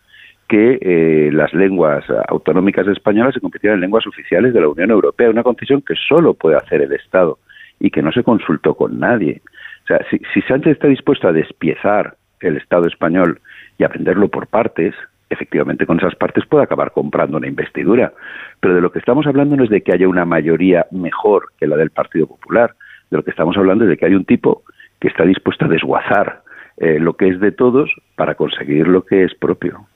[0.49, 5.29] que eh, las lenguas autonómicas españolas se convirtieran en lenguas oficiales de la Unión Europea,
[5.29, 7.39] una concesión que solo puede hacer el Estado
[7.79, 9.43] y que no se consultó con nadie.
[9.85, 13.41] O sea, si, si Sánchez está dispuesto a despiezar el Estado español
[13.77, 14.95] y a venderlo por partes,
[15.31, 18.13] efectivamente con esas partes puede acabar comprando una investidura.
[18.61, 21.67] Pero de lo que estamos hablando no es de que haya una mayoría mejor que
[21.67, 22.75] la del Partido Popular.
[23.11, 24.63] De lo que estamos hablando es de que hay un tipo
[25.01, 26.43] que está dispuesto a desguazar
[26.79, 29.87] eh, lo que es de todos para conseguir lo que es propio.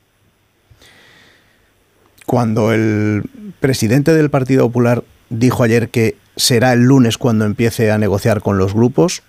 [2.26, 3.22] Cuando el
[3.60, 8.58] presidente del Partido Popular dijo ayer que será el lunes cuando empiece a negociar con
[8.58, 9.22] los grupos,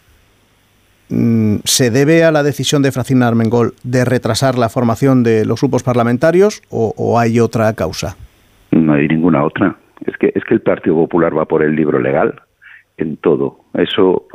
[1.09, 5.61] mm, ¿se debe a la decisión de Francina Armengol de retrasar la formación de los
[5.61, 8.15] grupos parlamentarios o, hay otra causa?
[8.71, 9.75] No hay ninguna otra.
[10.05, 12.41] Es que, es que el Partido Popular va por el libro legal
[12.97, 13.59] en todo.
[13.73, 14.27] Eso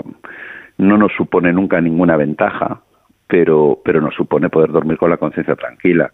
[0.78, 2.80] no nos supone nunca ninguna ventaja,
[3.26, 6.12] pero, pero nos supone poder dormir con la conciencia tranquila.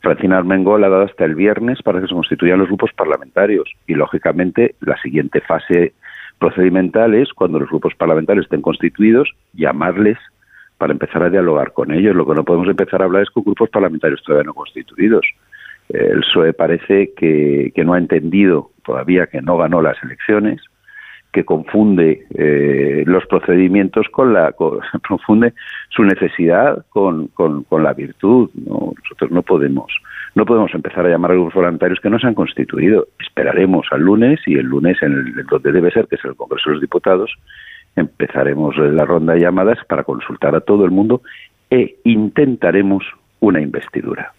[0.00, 3.94] Francina Armengol ha dado hasta el viernes para que se constituyan los grupos parlamentarios y,
[3.94, 5.92] lógicamente, la siguiente fase
[6.38, 10.18] procedimental es, cuando los grupos parlamentarios estén constituidos, llamarles
[10.78, 12.14] para empezar a dialogar con ellos.
[12.14, 15.26] Lo que no podemos empezar a hablar es con grupos parlamentarios todavía no constituidos.
[15.88, 20.62] El PSOE parece que, que no ha entendido todavía que no ganó las elecciones
[21.32, 24.52] que confunde eh, los procedimientos con la
[25.08, 25.52] confunde
[25.90, 29.92] su necesidad con, con, la virtud nosotros no podemos
[30.34, 33.08] no podemos empezar a llamar a grupos voluntarios que no se han constituido.
[33.18, 36.70] Esperaremos al lunes y el lunes en el, donde debe ser que es el Congreso
[36.70, 37.34] de los Diputados
[37.96, 41.22] empezaremos la ronda de llamadas para consultar a todo el mundo
[41.70, 43.04] e intentaremos
[43.40, 44.32] una investidura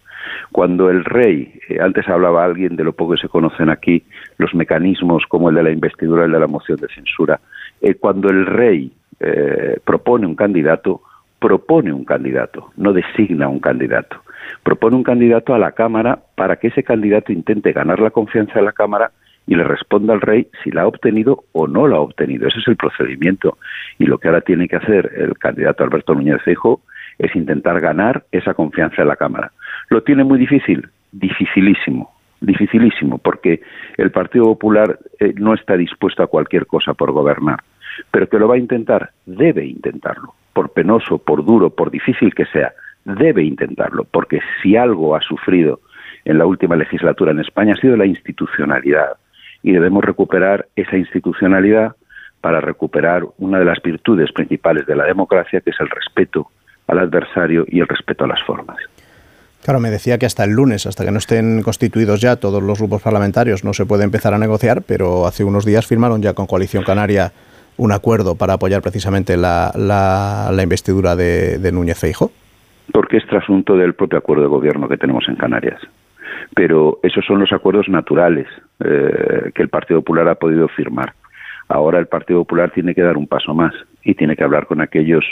[0.52, 4.04] cuando el rey, eh, antes hablaba alguien de lo poco que se conocen aquí,
[4.38, 7.39] los mecanismos como el de la investidura, el de la moción de censura,
[7.82, 11.02] eh, cuando el rey eh, propone un candidato,
[11.39, 14.18] propone un candidato, no designa un candidato.
[14.63, 18.63] Propone un candidato a la Cámara para que ese candidato intente ganar la confianza de
[18.63, 19.12] la Cámara
[19.50, 22.48] y le responda al rey si la ha obtenido o no la ha obtenido.
[22.48, 23.58] Ese es el procedimiento.
[23.98, 26.82] Y lo que ahora tiene que hacer el candidato Alberto Núñez Feijóo
[27.18, 29.52] es intentar ganar esa confianza de la Cámara.
[29.89, 30.88] ¿Lo tiene muy difícil?
[31.12, 33.62] Dificilísimo, dificilísimo, porque
[33.97, 37.60] el Partido Popular eh, no está dispuesto a cualquier cosa por gobernar,
[38.12, 42.45] pero que lo va a intentar, debe intentarlo, por penoso, por duro, por difícil que
[42.45, 42.71] sea,
[43.04, 45.80] debe intentarlo, porque si algo ha sufrido
[46.25, 49.13] en la última legislatura en España ha sido la institucionalidad
[49.63, 51.95] y debemos recuperar esa institucionalidad
[52.41, 56.47] para recuperar una de las virtudes principales de la democracia, que es el respeto
[56.88, 58.78] al adversario y el respeto a las formas.
[59.63, 62.80] Claro, me decía que hasta el lunes, hasta que no estén constituidos ya todos los
[62.80, 66.48] grupos parlamentarios, no se puede empezar a negociar, pero hace unos días firmaron ya con
[66.48, 67.34] Coalición Canaria
[67.78, 72.32] un acuerdo para apoyar precisamente la, la, investidura de, Núñez Feijo.
[72.91, 75.80] Porque es trasunto del propio acuerdo de gobierno que tenemos en Canarias.
[76.56, 78.48] Pero esos son los acuerdos naturales
[78.84, 81.13] eh, que el Partido Popular ha podido firmar.
[81.67, 84.82] Ahora el Partido Popular tiene que dar un paso más y tiene que hablar con
[84.82, 85.26] aquellos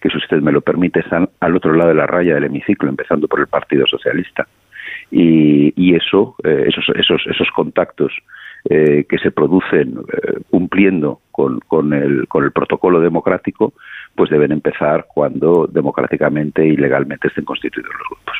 [0.00, 2.88] que, si usted me lo permite, están al otro lado de la raya del hemiciclo,
[2.88, 4.46] empezando por el Partido Socialista.
[5.10, 8.12] Y, eso, eh, esos, esos, esos contactos
[8.68, 13.74] eh, que se producen eh, cumpliendo con, con, el, con el protocolo democrático,
[14.14, 18.36] pues deben empezar cuando democráticamente y legalmente estén constituidos los grupos.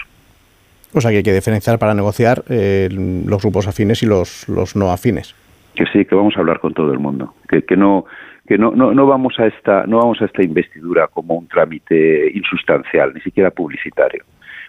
[0.94, 4.92] O sea que hay que diferenciar para negociar los grupos afines y los, los no
[4.92, 5.34] afines
[5.74, 8.04] que sí, que vamos a hablar con todo el mundo, que, que no
[8.46, 12.30] que no, no, no vamos a esta no vamos a esta investidura como un trámite
[12.34, 14.24] insustancial, ni siquiera publicitario.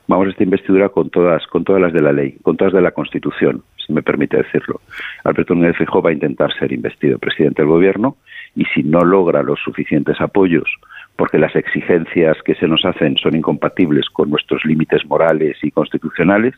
[0.07, 2.81] Vamos a esta investidura con todas con todas las de la ley, con todas de
[2.81, 4.81] la Constitución, si me permite decirlo.
[5.23, 8.17] Alberto Núñez Feijóo va a intentar ser investido presidente del Gobierno
[8.55, 10.69] y si no logra los suficientes apoyos
[11.15, 16.55] porque las exigencias que se nos hacen son incompatibles con nuestros límites morales y constitucionales,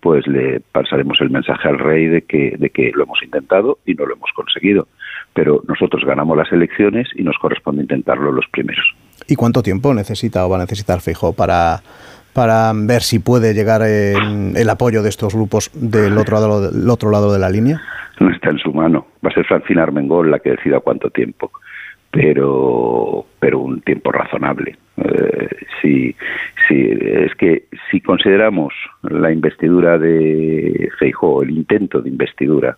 [0.00, 3.94] pues le pasaremos el mensaje al rey de que, de que lo hemos intentado y
[3.94, 4.88] no lo hemos conseguido.
[5.34, 8.84] Pero nosotros ganamos las elecciones y nos corresponde intentarlo los primeros.
[9.28, 11.80] ¿Y cuánto tiempo necesita o va a necesitar Feijóo para
[12.32, 17.10] para ver si puede llegar el apoyo de estos grupos del otro lado del otro
[17.10, 17.80] lado de la línea?
[18.20, 19.06] No está en su mano.
[19.24, 21.50] Va a ser Francina Armengol la que decida cuánto tiempo,
[22.10, 24.76] pero pero un tiempo razonable.
[24.96, 25.48] Eh,
[25.80, 26.14] si,
[26.68, 28.72] si es que si consideramos
[29.02, 32.76] la investidura de Feijóo, el intento de investidura,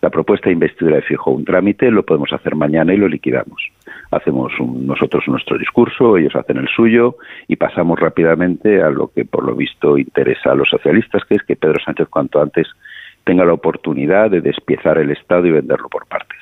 [0.00, 3.62] la propuesta de investidura de Fijo un trámite, lo podemos hacer mañana y lo liquidamos.
[4.10, 7.16] Hacemos nosotros nuestro discurso, ellos hacen el suyo
[7.48, 11.42] y pasamos rápidamente a lo que por lo visto interesa a los socialistas, que es
[11.42, 12.66] que Pedro Sánchez cuanto antes
[13.24, 16.38] tenga la oportunidad de despiezar el Estado y venderlo por partes.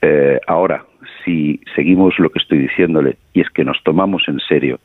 [0.00, 0.84] Eh, ahora,
[1.24, 4.78] si seguimos lo que estoy diciéndole, y es que nos tomamos en serio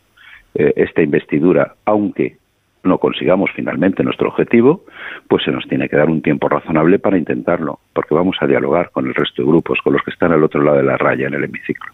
[0.55, 2.37] eh, esta investidura, aunque
[2.83, 4.85] no consigamos finalmente nuestro objetivo,
[5.27, 8.91] pues se nos tiene que dar un tiempo razonable para intentarlo, porque vamos a dialogar
[8.91, 11.27] con el resto de grupos, con los que están al otro lado de la raya
[11.27, 11.91] en el hemiciclo.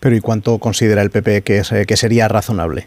[0.00, 2.86] Pero ¿y cuánto considera el PP que, eh, que sería razonable?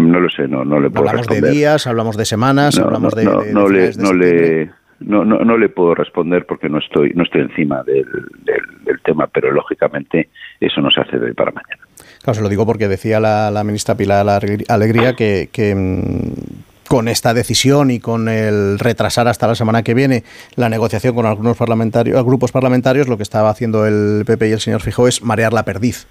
[0.00, 3.24] No lo sé, no, no le puedo ¿Hablamos de días, hablamos de semanas, hablamos de,
[3.24, 4.70] no, no, le, no le,
[5.00, 8.06] no, no, le puedo responder porque no estoy, no estoy encima del,
[8.44, 11.82] del, tema, pero lógicamente eso no se hace de hoy para mañana.
[12.22, 14.26] Claro, se lo digo porque decía la, la ministra Pilar
[14.68, 19.94] Alegría que, que mm, con esta decisión y con el retrasar hasta la semana que
[19.94, 20.22] viene
[20.56, 24.60] la negociación con algunos parlamentarios, grupos parlamentarios, lo que estaba haciendo el PP y el
[24.60, 26.06] señor Fijó es marear la perdiz.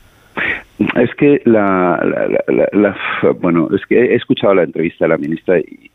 [0.95, 1.99] Es que la,
[3.39, 5.91] bueno, es que he escuchado la entrevista de la ministra y,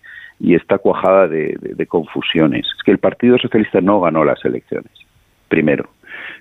[0.55, 2.67] está cuajada de, de, confusiones.
[2.67, 4.91] Es que el Partido Socialista no ganó las elecciones.
[5.49, 5.91] Primero.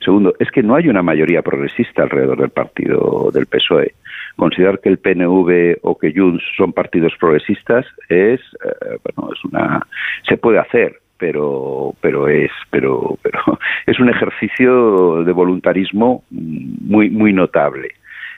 [0.03, 3.93] Segundo, es que no hay una mayoría progresista alrededor del partido del PSOE
[4.39, 9.85] considerar que el PNV o que Junts son partidos progresistas es eh, bueno es una
[10.27, 13.39] se puede hacer pero pero es pero pero
[13.85, 17.89] es un ejercicio de voluntarismo muy muy notable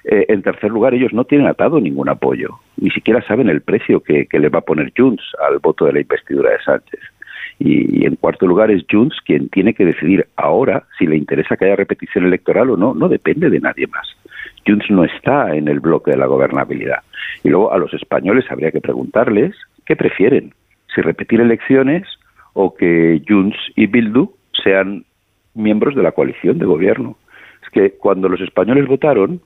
[0.04, 4.02] eh, en tercer lugar, ellos no tienen atado ningún apoyo, ni siquiera saben el precio
[4.02, 7.00] que, que le va a poner Junts al voto de la investidura de Sánchez.
[7.60, 11.56] Y, y, en cuarto lugar es Junts quien tiene que decidir ahora si le interesa
[11.56, 14.08] que haya repetición electoral o no, no depende de nadie más.
[14.68, 17.00] Junts no está en el bloque de la gobernabilidad.
[17.44, 19.56] Y luego a los españoles habría que preguntarles
[19.86, 20.54] qué prefieren,
[20.94, 22.08] si repetir elecciones
[22.54, 24.34] o que Junts y Bildu
[24.64, 25.06] sean
[25.54, 27.18] miembros de la coalición de gobierno.
[27.64, 29.42] Es que cuando los españoles votaron,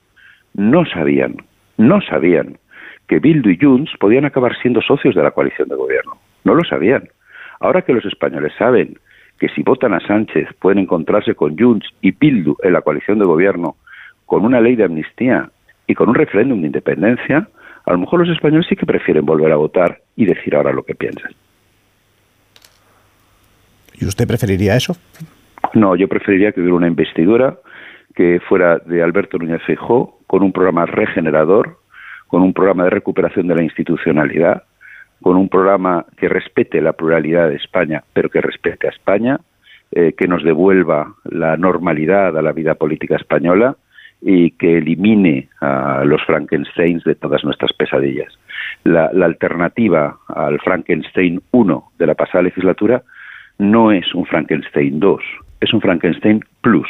[0.53, 1.37] no sabían,
[1.77, 2.57] no sabían
[3.07, 6.17] que Bildu y Junts podían acabar siendo socios de la coalición de gobierno.
[6.43, 7.09] No lo sabían.
[7.59, 8.97] Ahora que los españoles saben
[9.39, 13.25] que si votan a Sánchez pueden encontrarse con Junts y Bildu en la coalición de
[13.25, 13.75] gobierno
[14.25, 15.49] con una ley de amnistía
[15.87, 17.47] y con un referéndum de independencia,
[17.85, 20.83] a lo mejor los españoles sí que prefieren volver a votar y decir ahora lo
[20.83, 21.31] que piensan.
[23.93, 24.95] ¿Y usted preferiría eso?
[25.73, 27.57] No, yo preferiría que hubiera una investidura
[28.15, 31.77] que fuera de Alberto Núñez Feijóo con un programa regenerador,
[32.27, 34.63] con un programa de recuperación de la institucionalidad,
[35.21, 39.39] con un programa que respete la pluralidad de España, pero que respete a España,
[39.91, 43.75] eh, que nos devuelva la normalidad a la vida política española
[44.27, 48.33] y que elimine a los Frankensteins de todas nuestras pesadillas.
[48.83, 53.03] La, alternativa al Frankenstein 1 de la pasada legislatura
[53.59, 55.21] no es un Frankenstein 2,
[55.61, 56.89] es un Frankenstein plus,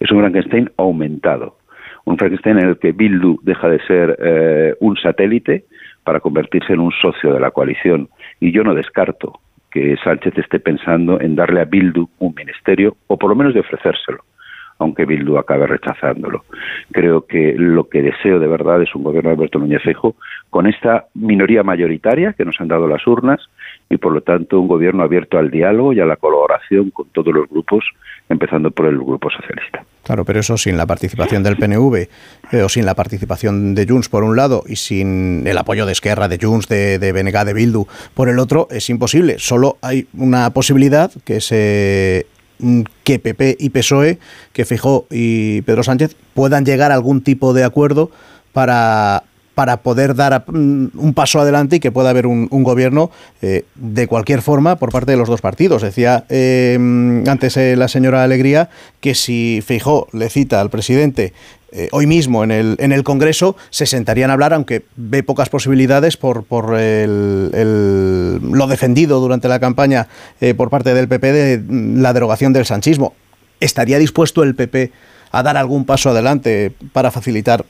[0.00, 1.56] es un Frankenstein aumentado,
[2.04, 5.66] un Frankenstein en el que Bildu deja de ser eh, un satélite
[6.02, 8.08] para convertirse en un socio de la coalición.
[8.40, 9.38] Y yo no descarto
[9.70, 13.60] que Sánchez esté pensando en darle a Bildu un ministerio, o por lo menos de
[13.60, 14.24] ofrecérselo
[14.78, 16.44] aunque Bildu acabe rechazándolo.
[16.92, 20.14] Creo que lo que deseo de verdad es un gobierno de Alberto Núñez Feijóo
[20.50, 23.40] con esta minoría mayoritaria que nos han dado las urnas
[23.88, 27.32] y por lo tanto un gobierno abierto al diálogo y a la colaboración con todos
[27.32, 27.84] los grupos,
[28.28, 29.84] empezando por el Grupo Socialista.
[30.02, 31.94] Claro, pero eso sin la participación del PNV
[32.52, 35.92] eh, o sin la participación de Junts por un lado y sin el apoyo de
[35.92, 39.38] Esquerra, de Junts, de, de de Bildu por el otro, es imposible.
[39.38, 42.26] Solo hay una posibilidad que se
[43.04, 44.18] que PP y PSOE,
[44.52, 48.10] que Fijó y Pedro Sánchez puedan llegar a algún tipo de acuerdo
[48.52, 49.24] para,
[49.56, 54.06] para poder dar mm, un paso adelante y que pueda haber un, gobierno eh, de
[54.06, 55.80] cualquier forma por parte de los dos partidos.
[55.80, 56.76] Decía eh,
[57.26, 58.68] antes eh, la señora Alegría
[59.00, 61.32] que si Feijó le cita al presidente
[61.90, 66.16] hoy mismo en el, en el Congreso se sentarían a hablar, aunque ve pocas posibilidades
[66.16, 70.08] por, por el, lo defendido durante la campaña
[70.56, 73.14] por parte del PP de la derogación del sanchismo.
[73.60, 74.90] ¿Estaría dispuesto el PP
[75.32, 77.66] a dar algún paso adelante para facilitar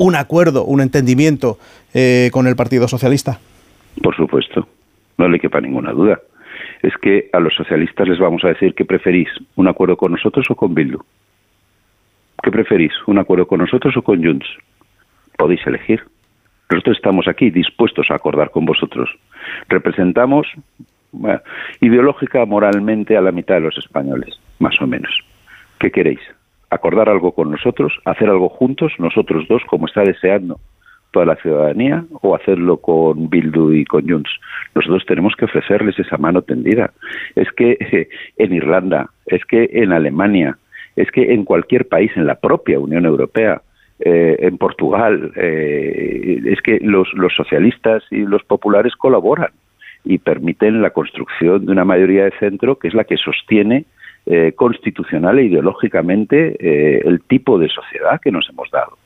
[0.00, 1.58] un acuerdo, un entendimiento
[1.92, 3.38] eh, con el Partido Socialista?
[4.02, 4.66] Por supuesto,
[5.18, 6.18] no le quepa ninguna duda.
[6.82, 10.46] Es que a los socialistas les vamos a decir que preferís un acuerdo con nosotros
[10.48, 11.00] o con Bildu
[12.42, 12.92] ¿Qué preferís?
[13.06, 14.46] ¿Un acuerdo con nosotros o con Junts?
[15.36, 16.00] Podéis elegir.
[16.70, 19.10] Nosotros estamos aquí dispuestos a acordar con vosotros.
[19.68, 20.46] Representamos
[21.82, 25.12] ideológica, moralmente, a la mitad de los españoles, más o menos.
[25.78, 26.20] ¿Qué queréis?
[26.70, 27.92] ¿Acordar algo con nosotros?
[28.04, 30.60] ¿Hacer algo juntos, nosotros dos, como está deseando
[31.10, 32.04] toda la ciudadanía?
[32.22, 34.30] ¿O hacerlo con Bildu y con Junts?
[34.74, 36.92] Nosotros tenemos que ofrecerles esa mano tendida.
[37.34, 38.08] Es que
[38.38, 40.56] en Irlanda, es que en Alemania,
[40.96, 43.62] es que en cualquier país, en la propia Unión Europea,
[44.02, 49.50] eh, en Portugal, eh, es que los, socialistas y los populares colaboran
[50.04, 53.84] y permiten la construcción de una mayoría de centro que es la que sostiene
[54.26, 56.56] eh, constitucional e ideológicamente
[57.06, 58.98] el tipo de sociedad que nos hemos dado.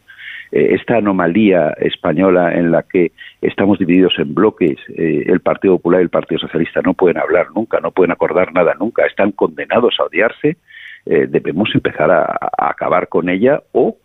[0.51, 6.11] esta anomalía española en la que estamos divididos en bloques, el Partido Popular y el
[6.11, 10.57] Partido Socialista no pueden hablar nunca, no pueden acordar nada nunca, están condenados a odiarse,
[11.05, 13.97] debemos empezar a, acabar con ella o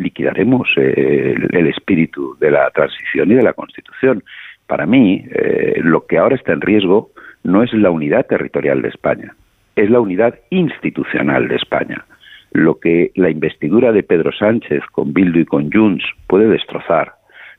[0.00, 4.24] liquidaremos eh, el, espíritu de la transición y de la Constitución.
[4.66, 7.10] Para mí, eh, lo que ahora está en riesgo
[7.42, 9.34] no es la unidad territorial de España,
[9.82, 12.04] es la unidad institucional de España.
[12.52, 17.12] Lo que la investidura de Pedro Sánchez con Bildu y con Junts puede destrozar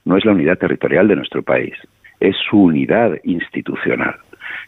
[0.05, 1.73] no es la unidad territorial de nuestro país,
[2.19, 4.15] es su unidad institucional.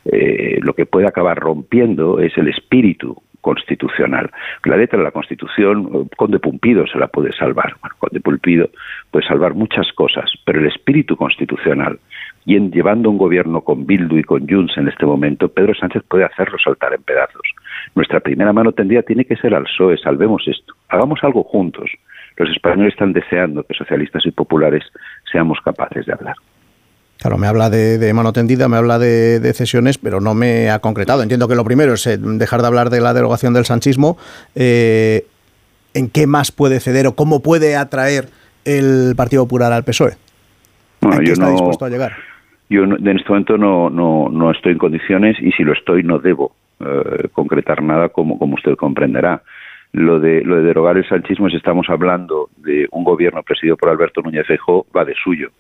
[0.05, 4.31] Eh, lo que puede acabar rompiendo es el espíritu constitucional.
[4.63, 7.75] La letra de la Constitución, eh, Conde Pumpido se la puede salvar.
[7.81, 8.69] Bueno, Conde Pumpido
[9.11, 11.99] puede salvar muchas cosas, pero el espíritu constitucional,
[12.45, 16.03] y en llevando un gobierno con Bildu y con Junts en este momento, Pedro Sánchez
[16.07, 17.43] puede hacerlo saltar en pedazos.
[17.95, 21.91] Nuestra primera mano tendría tiene que ser al PSOE, salvemos esto, hagamos algo juntos.
[22.37, 24.83] Los españoles están deseando que socialistas y populares
[25.29, 26.35] seamos capaces de hablar.
[27.19, 31.21] Claro, me habla de, mano tendida, me habla de, cesiones, pero no me ha concretado.
[31.23, 34.17] Entiendo que lo primero es eh, dejar de hablar de la derogación del sanchismo.
[34.55, 35.25] Eh,
[35.93, 38.29] ¿En qué más puede ceder o cómo puede atraer
[38.65, 40.15] el Partido Popular al PSOE?
[41.01, 42.13] Bueno, yo está no, dispuesto a llegar?
[42.69, 46.19] Yo en este momento no, no, no estoy en condiciones y si lo estoy no
[46.19, 49.41] debo eh, concretar nada como, como usted comprenderá.
[49.91, 53.89] Lo de, lo de derogar el sanchismo, si estamos hablando de un gobierno presidido por
[53.89, 55.51] Alberto Núñez Feijóo, va de suyo.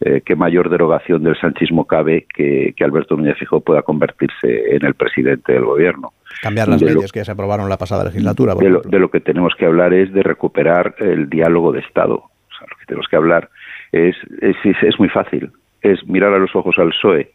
[0.00, 4.94] Eh, qué mayor derogación del sanchismo cabe que, Alberto Núñez Fijó pueda convertirse en el
[4.94, 6.12] presidente del gobierno.
[6.40, 8.54] Cambiar las leyes que se aprobaron la pasada legislatura.
[8.54, 12.14] De lo, que tenemos que hablar es de recuperar el diálogo de Estado.
[12.14, 13.50] O sea, lo que tenemos que hablar
[13.90, 15.50] es, es, es muy fácil,
[15.82, 17.32] es mirar a los ojos al PSOE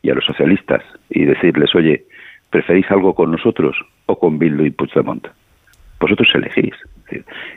[0.00, 2.06] y a los socialistas y decirles, oye,
[2.48, 5.26] ¿preferís algo con nosotros o con Bildu y Puigdemont?
[6.00, 6.74] Vosotros elegís.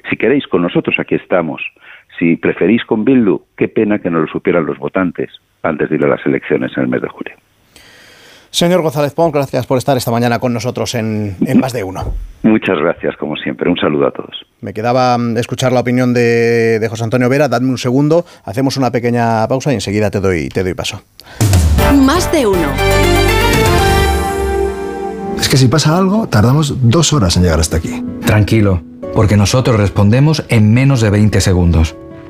[0.09, 1.61] Si queréis con nosotros, aquí estamos.
[2.19, 5.31] Si preferís con Bildu, qué pena que no lo supieran los votantes
[5.63, 7.33] antes de ir a las elecciones en el mes de julio.
[8.51, 12.13] Señor González Pons, gracias por estar esta mañana con nosotros en, Más de Uno.
[12.41, 13.69] Muchas gracias, como siempre.
[13.69, 14.45] Un saludo a todos.
[14.61, 17.47] Me quedaba mm, escuchar la opinión de, José Antonio Vera.
[17.47, 21.01] Dadme un segundo, hacemos una pequeña pausa y enseguida te doy, te doy paso.
[22.05, 22.73] Más de Uno.
[25.39, 28.03] Es que si pasa algo, tardamos dos horas en llegar hasta aquí.
[28.25, 28.81] Tranquilo,
[29.13, 31.95] porque nosotros respondemos en menos de 20 segundos.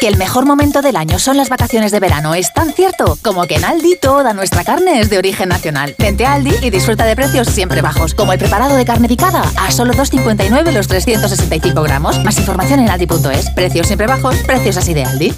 [0.00, 3.46] Que el mejor momento del año son las vacaciones de verano es tan cierto como
[3.46, 5.94] que en Aldi toda nuestra carne es de origen nacional.
[5.98, 9.42] Vente a Aldi y disfruta de precios siempre bajos, como el preparado de carne picada
[9.58, 12.18] a solo 2,59 los 365 gramos.
[12.24, 13.50] Más información en aldi.es.
[13.50, 15.34] Precios siempre bajos, precios así de Aldi.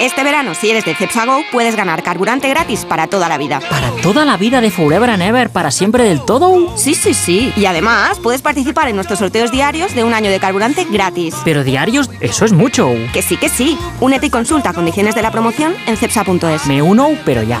[0.00, 3.60] Este verano, si eres de Cepsa puedes ganar carburante gratis para toda la vida.
[3.70, 5.50] ¿Para toda la vida de Forever and Ever?
[5.50, 6.76] ¿Para siempre del todo?
[6.76, 7.52] Sí, sí, sí.
[7.56, 11.34] Y además, puedes participar en nuestros sorteos diarios de un año de carburante gratis.
[11.44, 12.10] ¿Pero diarios?
[12.20, 12.90] Eso es mucho.
[13.12, 13.78] Que sí, que sí.
[14.00, 16.66] Únete y consulta condiciones de la promoción en cepsa.es.
[16.66, 17.60] Me uno, pero ya.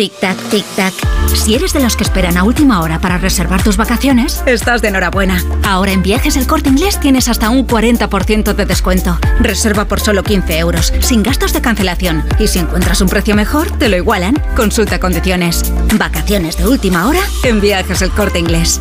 [0.00, 0.94] Tic-tac, tic-tac.
[1.34, 4.88] Si eres de los que esperan a última hora para reservar tus vacaciones, estás de
[4.88, 5.44] enhorabuena.
[5.62, 9.18] Ahora en Viajes El Corte Inglés tienes hasta un 40% de descuento.
[9.40, 12.24] Reserva por solo 15 euros, sin gastos de cancelación.
[12.38, 14.42] Y si encuentras un precio mejor, te lo igualan.
[14.56, 15.70] Consulta condiciones.
[15.98, 18.80] Vacaciones de última hora en Viajes El Corte Inglés.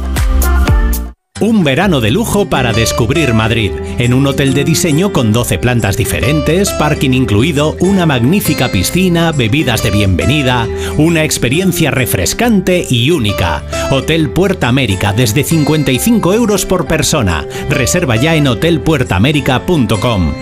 [1.42, 5.96] Un verano de lujo para descubrir Madrid, en un hotel de diseño con 12 plantas
[5.96, 10.68] diferentes, parking incluido, una magnífica piscina, bebidas de bienvenida,
[10.98, 13.64] una experiencia refrescante y única.
[13.90, 17.46] Hotel Puerta América desde 55 euros por persona.
[17.70, 20.34] Reserva ya en hotelpuertaamerica.com.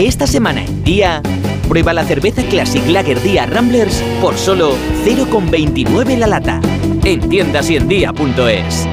[0.00, 1.22] Esta semana en día,
[1.68, 6.60] prueba la cerveza Classic Lager Día Ramblers por solo 0,29 la lata.
[7.04, 8.88] En tiendas en día.es.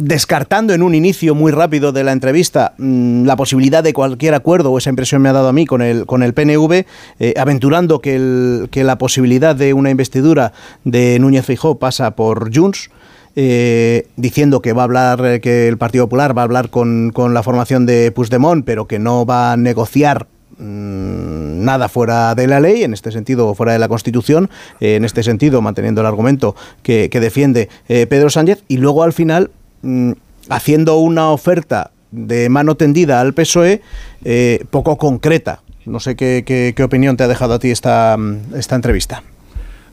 [0.00, 4.72] descartando en un inicio muy rápido de la entrevista mm, la posibilidad de cualquier acuerdo,
[4.72, 6.86] o esa impresión me ha dado a mí con el, con el PNV,
[7.18, 10.52] eh, aventurando que, el, que la posibilidad de una investidura
[10.84, 12.90] de Núñez Fijó pasa por Junts.
[13.36, 17.12] Eh, diciendo que va a hablar, eh, que el Partido Popular va a hablar con,
[17.14, 20.26] con la formación de Puigdemont, pero que no va a negociar
[20.58, 25.22] mm, nada fuera de la ley, en este sentido fuera de la Constitución, en este
[25.22, 29.52] sentido manteniendo el argumento que, que defiende Pedro Sánchez, y luego al final
[29.82, 30.12] Mm,
[30.48, 33.82] haciendo una oferta de mano tendida al PSOE
[34.24, 35.62] eh, poco concreta.
[35.86, 39.22] No sé qué, qué, opinión te ha dejado a ti esta, mm, esta entrevista.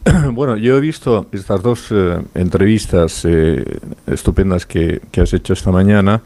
[0.34, 3.64] Bueno, yo he visto estas dos eh, entrevistas eh,
[4.08, 6.22] estupendas que, que, has hecho esta mañana.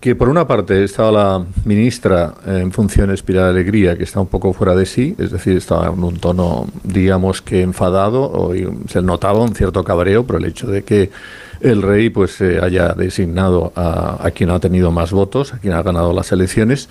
[0.00, 4.52] que por una parte estaba la ministra en funciones Pilar Alegría, que está un poco
[4.52, 8.52] fuera de sí, es decir, estaba en un tono, digamos que enfadado, o
[8.88, 11.10] se notaba un cierto cabreo por el hecho de que
[11.64, 15.82] el rey pues eh, haya designado a, quien ha tenido más votos, a quien ha
[15.82, 16.90] ganado las elecciones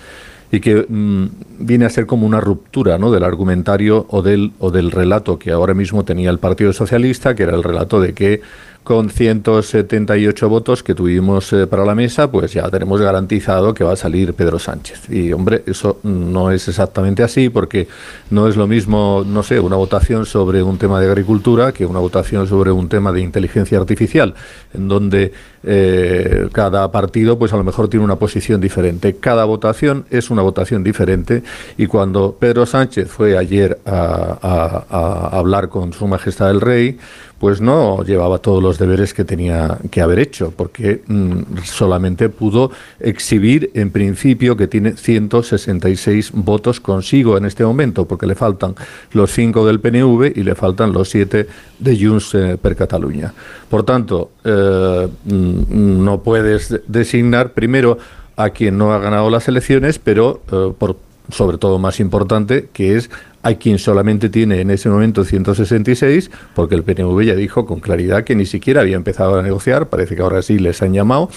[0.50, 1.26] y que mm,
[1.60, 3.12] viene a ser como una ruptura ¿no?
[3.12, 7.44] del argumentario o del, o del relato que ahora mismo tenía el Partido Socialista, que
[7.44, 8.40] era el relato de que
[8.84, 13.94] con 178 votos que tuvimos eh, para la mesa, pues ya tenemos garantizado que va
[13.94, 15.08] a salir Pedro Sánchez.
[15.08, 17.88] Y hombre, eso no es exactamente así, porque
[18.28, 21.98] no es lo mismo, no sé, una votación sobre un tema de agricultura que una
[21.98, 24.34] votación sobre un tema de inteligencia artificial,
[24.74, 25.32] en donde
[25.62, 29.16] eh, cada partido, pues a lo mejor tiene una posición diferente.
[29.16, 31.42] Cada votación es una votación diferente.
[31.78, 36.98] Y cuando Pedro Sánchez fue ayer a, a hablar con Su Majestad el Rey,
[37.44, 42.70] pues no llevaba todos los deberes que tenía que haber hecho, porque mm, solamente pudo
[42.98, 48.74] exhibir en principio que tiene 166 votos consigo en este momento, porque le faltan
[49.12, 51.46] los 5 del PNV y le faltan los 7
[51.80, 53.34] de Junts eh, per Cataluña.
[53.68, 57.98] Por tanto, eh, mm, no puedes designar primero
[58.36, 60.96] a quien no ha ganado las elecciones, pero eh, por
[61.30, 63.10] sobre todo más importante, que es
[63.42, 68.24] hay quien solamente tiene en ese momento 166, porque el PNV ya dijo con claridad
[68.24, 71.28] que ni siquiera había empezado a negociar, parece que ahora sí les han llamado,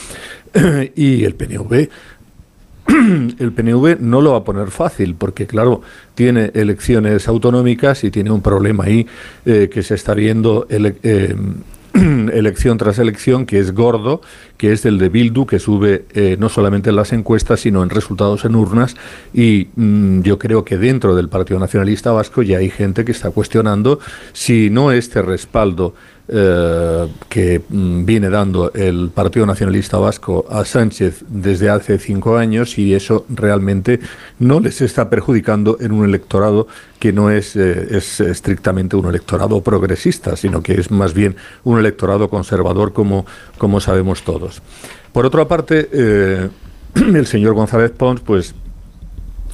[0.96, 1.90] y el PNV
[3.40, 5.82] el PNV no lo va a poner fácil, porque claro,
[6.16, 9.06] tiene elecciones autonómicas y tiene un problema ahí
[9.46, 11.36] eh, que se está viendo eh,
[12.30, 14.22] elección tras elección, que es gordo,
[14.58, 17.90] que es el de Bildu, que sube eh, no solamente en las encuestas, sino en
[17.90, 18.96] resultados en urnas.
[19.34, 23.32] Y mm, yo creo que dentro del Partido Nacionalista Vasco ya hay gente que está
[23.32, 24.00] cuestionando
[24.34, 25.94] si no este respaldo
[26.30, 32.78] eh, que mm, viene dando el Partido Nacionalista Vasco a Sánchez desde hace cinco años
[32.78, 34.02] y eso realmente
[34.38, 36.68] no les está perjudicando en un electorado
[37.00, 41.80] que no es, eh, es estrictamente un electorado progresista, sino que es más bien un
[41.80, 43.26] electorado conservador como,
[43.58, 44.62] como sabemos todos.
[45.14, 46.50] Por otra parte, eh,
[46.96, 48.56] el señor González Pons, pues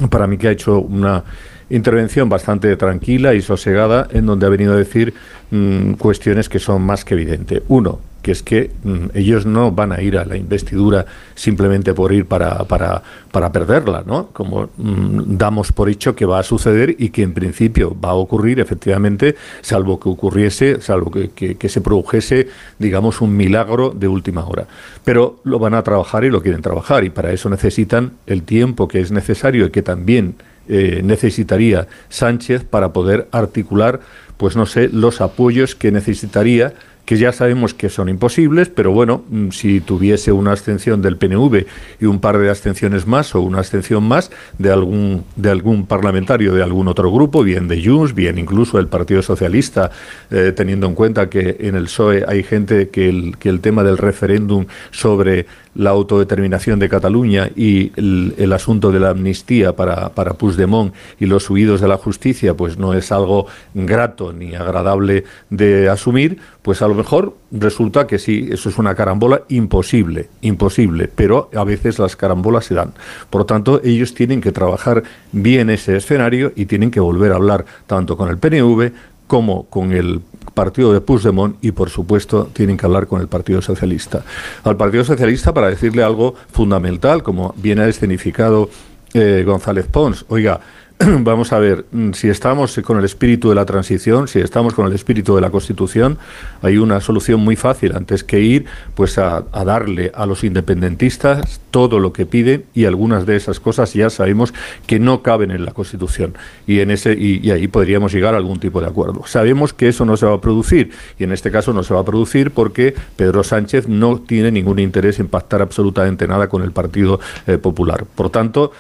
[0.10, 1.24] para mí que ha hecho una
[1.70, 5.14] intervención bastante tranquila y sosegada en donde ha venido a decir
[5.52, 7.62] mm, cuestiones que son más que evidentes.
[7.68, 11.06] Uno, que es que mm, ellos no van a ir a la investidura
[11.36, 14.30] simplemente por ir para, para, para perderla, ¿no?
[14.34, 18.16] Como mm, damos por hecho que va a suceder y que en principio va a
[18.16, 22.48] ocurrir, efectivamente, salvo que ocurriese, salvo que, que se produjese,
[22.80, 24.66] digamos, un milagro de última hora.
[25.04, 28.88] Pero lo van a trabajar y lo quieren trabajar y para eso necesitan el tiempo
[28.88, 30.36] que es necesario y que también
[30.70, 34.00] eh, necesitaría Sánchez para poder articular,
[34.38, 36.74] pues no sé, los apoyos que necesitaría
[37.06, 41.66] que ya sabemos que son imposibles, pero bueno, mm, si tuviese una abstención del PNV
[42.00, 46.54] y un par de abstenciones más o una abstención más de algún, de algún parlamentario
[46.54, 49.92] de algún otro grupo, bien de Junts, bien incluso el Partido Socialista,
[50.32, 53.84] eh, teniendo en cuenta que en el PSOE hay gente que el, que el tema
[53.84, 55.46] del referéndum sobre
[55.76, 61.50] la autodeterminación de Cataluña y el, asunto de la amnistía para, para Puigdemont y los
[61.50, 66.88] huidos de la justicia, pues no es algo grato ni agradable de asumir, pues a
[66.88, 72.16] lo mejor resulta que sí, eso es una carambola imposible, imposible, pero a veces las
[72.16, 72.94] carambolas se dan.
[73.30, 77.66] Por tanto, ellos tienen que trabajar bien ese escenario y tienen que volver a hablar
[77.88, 78.92] tanto con el PNV
[79.28, 80.22] como con el
[80.54, 84.24] partido de Puigdemont y, por supuesto, tienen que hablar con el Partido Socialista.
[84.64, 88.70] Al Partido Socialista para decirle algo fundamental, como bien ha escenificado
[89.14, 90.26] eh, González Pons.
[90.30, 90.60] Oiga,
[91.20, 94.86] vamos a ver, mm, si estamos con el espíritu de la transición, si estamos con
[94.88, 96.18] el espíritu de la Constitución,
[96.62, 102.00] hay una solución muy fácil antes que ir pues a, darle a los independentistas todo
[102.00, 104.54] lo que piden y algunas de esas cosas ya sabemos
[104.88, 106.36] que no caben en la Constitución
[106.68, 109.24] y en ese y, ahí podríamos llegar a algún tipo de acuerdo.
[109.26, 112.02] Sabemos que eso no se va a producir y en este caso no se va
[112.02, 116.72] a producir porque Pedro Sánchez no tiene ningún interés en pactar absolutamente nada con el
[116.72, 118.06] Partido eh, Popular.
[118.16, 118.72] Por tanto,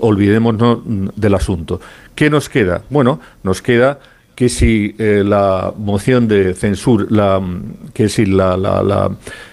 [0.00, 1.80] olvidémonos del asunto.
[2.14, 2.82] ¿Qué nos queda?
[2.90, 3.98] Bueno, nos queda
[4.34, 9.10] que si eh, la moción de censura, la, mm, que si la, la,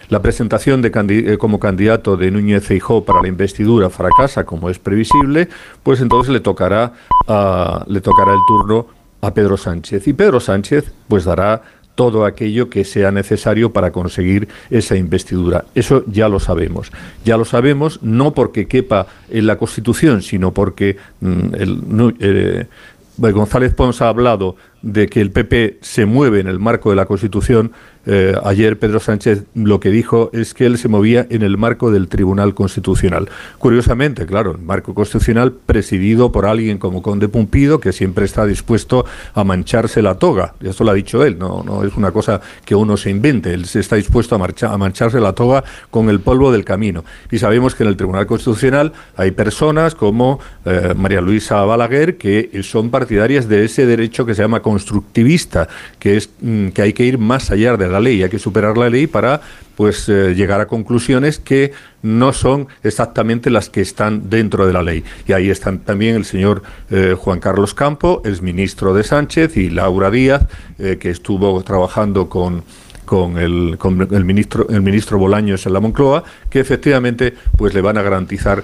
[0.09, 4.77] la, presentación de eh, como candidato de Núñez Feijóo para la investidura fracasa, como es
[4.77, 5.49] previsible,
[5.81, 6.93] pues entonces le tocará,
[7.87, 8.85] le tocará el turno
[9.21, 10.07] a Pedro Sánchez.
[10.07, 11.63] Y Pedro Sánchez pues dará
[11.95, 15.65] todo aquello que sea necesario para conseguir esa investidura.
[15.73, 16.91] Eso ya lo sabemos.
[17.23, 22.65] Ya lo sabemos no porque quepa en la Constitución, sino porque mm, el, eh,
[23.17, 27.05] González Pons ha hablado de que el PP se mueve en el marco de la
[27.05, 27.71] Constitución,
[28.05, 31.91] eh, ayer Pedro Sánchez lo que dijo es que él se movía en el marco
[31.91, 33.29] del Tribunal Constitucional.
[33.57, 39.43] Curiosamente, claro, marco constitucional presidido por alguien como Conde Pumpido, que siempre está dispuesto a
[39.43, 40.53] mancharse la toga.
[40.61, 43.53] Eso lo ha dicho él, no, no es una cosa que uno se invente.
[43.53, 47.03] Él se está dispuesto a, a mancharse la toga con el polvo del camino.
[47.31, 52.49] Y sabemos que en el Tribunal Constitucional hay personas como eh, María Luisa Balaguer que
[52.63, 55.67] son partidarias de ese derecho que se llama constructivista,
[55.99, 58.77] que es mm, que hay que ir más allá de la ley, hay que superar
[58.77, 59.41] la ley para
[59.75, 64.83] pues eh, llegar a conclusiones que no son exactamente las que están dentro de la
[64.83, 65.03] ley.
[65.27, 69.69] Y ahí están también el señor eh, Juan Carlos Campo, es ministro de Sánchez, y
[69.69, 70.43] Laura Díaz,
[70.79, 72.63] eh, que estuvo trabajando con
[73.05, 77.81] con el, con el ministro el ministro Bolaños en la Moncloa, que efectivamente pues le
[77.81, 78.63] van a garantizar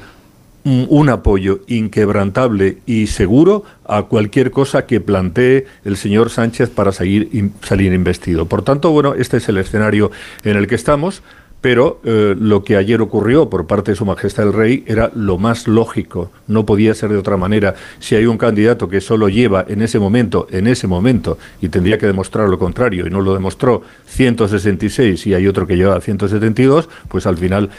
[0.64, 7.30] un apoyo inquebrantable y seguro a cualquier cosa que plantee el señor Sánchez para salir
[7.34, 8.46] investido.
[8.46, 10.12] Por tanto, bueno, este es el escenario
[10.44, 11.24] en el que estamos.
[11.62, 15.38] Pero eh, lo que ayer ocurrió por parte de Su Majestad el Rey era lo
[15.38, 17.76] más lógico, no podía ser de otra manera.
[18.00, 22.00] Si hay un candidato que solo lleva en ese momento, en ese momento, y tendría
[22.00, 26.90] que demostrar lo contrario, y no lo demostró, 166 y hay otro que lleva 172,
[27.08, 27.70] pues al final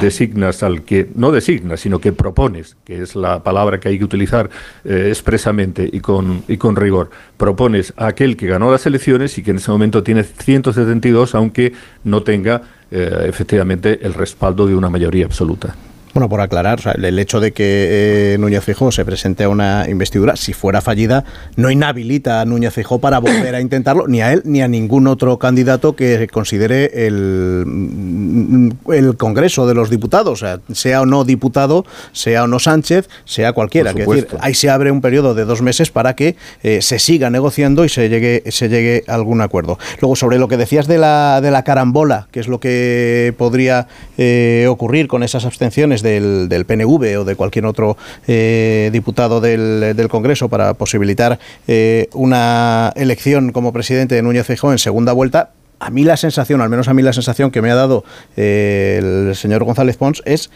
[0.00, 4.04] designas al que, no designas, sino que propones, que es la palabra que hay que
[4.04, 4.48] utilizar
[4.84, 9.42] eh, expresamente y con, y con rigor, propones a aquel que ganó las elecciones y
[9.42, 11.72] que en ese momento tiene 172, aunque
[12.04, 15.74] no tenga efectivamente el respaldo de una mayoría absoluta.
[16.14, 20.36] Bueno, por aclarar, el hecho de que eh, Núñez Fijó se presente a una investidura,
[20.36, 21.24] si fuera fallida,
[21.56, 25.06] no inhabilita a Núñez Fijó para volver a intentarlo, ni a él ni a ningún
[25.06, 31.24] otro candidato que considere el, mm, el Congreso de los Diputados, sea, sea o no
[31.24, 33.94] diputado, sea o no Sánchez, sea cualquiera.
[33.94, 37.30] Que decir, ahí se abre un periodo de dos meses para que eh, se siga
[37.30, 39.78] negociando y se llegue, se llegue a algún acuerdo.
[40.00, 43.88] Luego, sobre lo que decías de la, de la carambola, que es lo que podría
[44.16, 47.96] eh, ocurrir con esas abstenciones del, del, PNV o de cualquier otro
[48.26, 54.72] eh, diputado del, del, Congreso para posibilitar eh, una elección como presidente de Núñez Feijóo
[54.72, 57.70] en segunda vuelta, a mí la sensación, al menos a mí la sensación que me
[57.70, 58.04] ha dado
[58.36, 60.50] eh, el señor González Pons es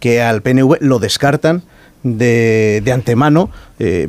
[0.00, 1.62] que al PNV lo descartan
[2.02, 3.50] de, de antemano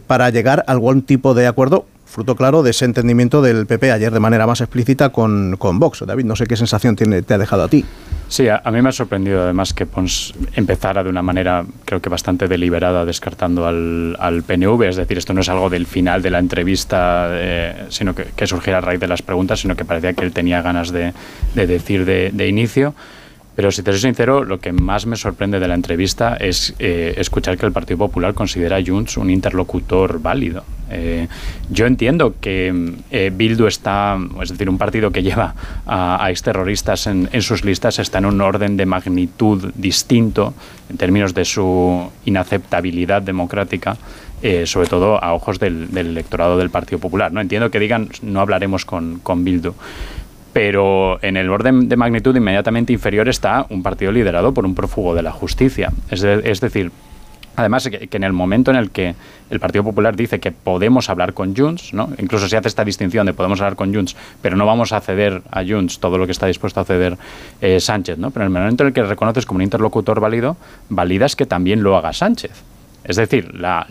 [0.06, 1.86] para llegar a algún tipo de acuerdo
[2.18, 6.04] fruto claro de ese entendimiento del PP ayer de manera más explícita con, con Vox.
[6.04, 7.86] David, no sé qué sensación tiene, te ha dejado a ti.
[8.28, 12.02] Sí, a, a, mí me ha sorprendido además que Pons empezara de una manera creo
[12.02, 16.24] que bastante deliberada descartando al, al PNV, es decir, esto no es algo del final
[16.24, 19.86] de la entrevista, eh, sino que, que, surgiera a raíz de las preguntas, sino que
[19.86, 21.14] parecía que él tenía ganas de,
[21.54, 22.96] de decir de, de inicio.
[23.58, 27.16] Pero si te soy sincero, lo que más me sorprende de la entrevista es eh,
[27.18, 30.64] escuchar que el Partido Popular considera a Junts un interlocutor válido.
[30.92, 31.28] Eh,
[31.72, 35.56] yo entiendo que eh, Bildu está, es decir, un partido que lleva
[35.88, 40.54] a, exterroristas en, en, sus listas está en un orden de magnitud distinto
[40.92, 43.98] en términos de su inaceptabilidad democrática.
[44.44, 47.34] Eh, sobre todo a ojos del, del, electorado del Partido Popular.
[47.34, 47.42] ¿no?
[47.42, 49.74] Entiendo que digan no hablaremos con, con Bildu,
[50.58, 55.14] pero en el orden de magnitud inmediatamente inferior está un partido liderado por un prófugo
[55.14, 55.92] de la justicia.
[56.10, 56.92] Es, de, es decir,
[57.56, 59.16] Además, que, en el momento en el que
[59.50, 62.10] el Partido Popular dice que podemos hablar con Junts, ¿no?
[62.20, 65.42] incluso se hace esta distinción de podemos hablar con Junts, pero no vamos a ceder
[65.50, 67.18] a Junts todo lo que está dispuesto a ceder
[67.62, 68.30] eh, Sánchez, ¿no?
[68.30, 70.56] pero en el momento en el que reconoces como un interlocutor válido,
[70.90, 72.77] validas que también lo haga Sánchez.
[73.08, 73.86] Es decir, la,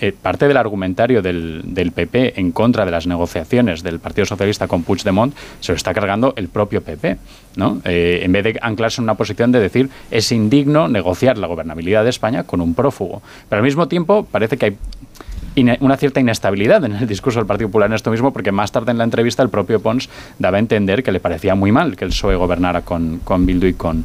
[0.00, 4.82] eh, parte del argumentario del, PP en contra de las negociaciones del Partido Socialista con
[4.82, 7.18] Puigdemont se lo está cargando el propio PP.
[7.56, 7.80] ¿no?
[7.84, 12.04] Eh, en vez de anclarse en una posición de decir es indigno negociar la gobernabilidad
[12.04, 13.22] de España con un prófugo.
[13.48, 14.76] Pero al mismo tiempo parece que hay
[15.56, 18.90] una cierta inestabilidad en el discurso del Partido Popular en esto mismo, porque más tarde
[18.90, 20.08] en la entrevista el propio Pons
[20.38, 23.66] daba a entender que le parecía muy mal que el PSOE gobernara con, con Bildu
[23.66, 24.04] y con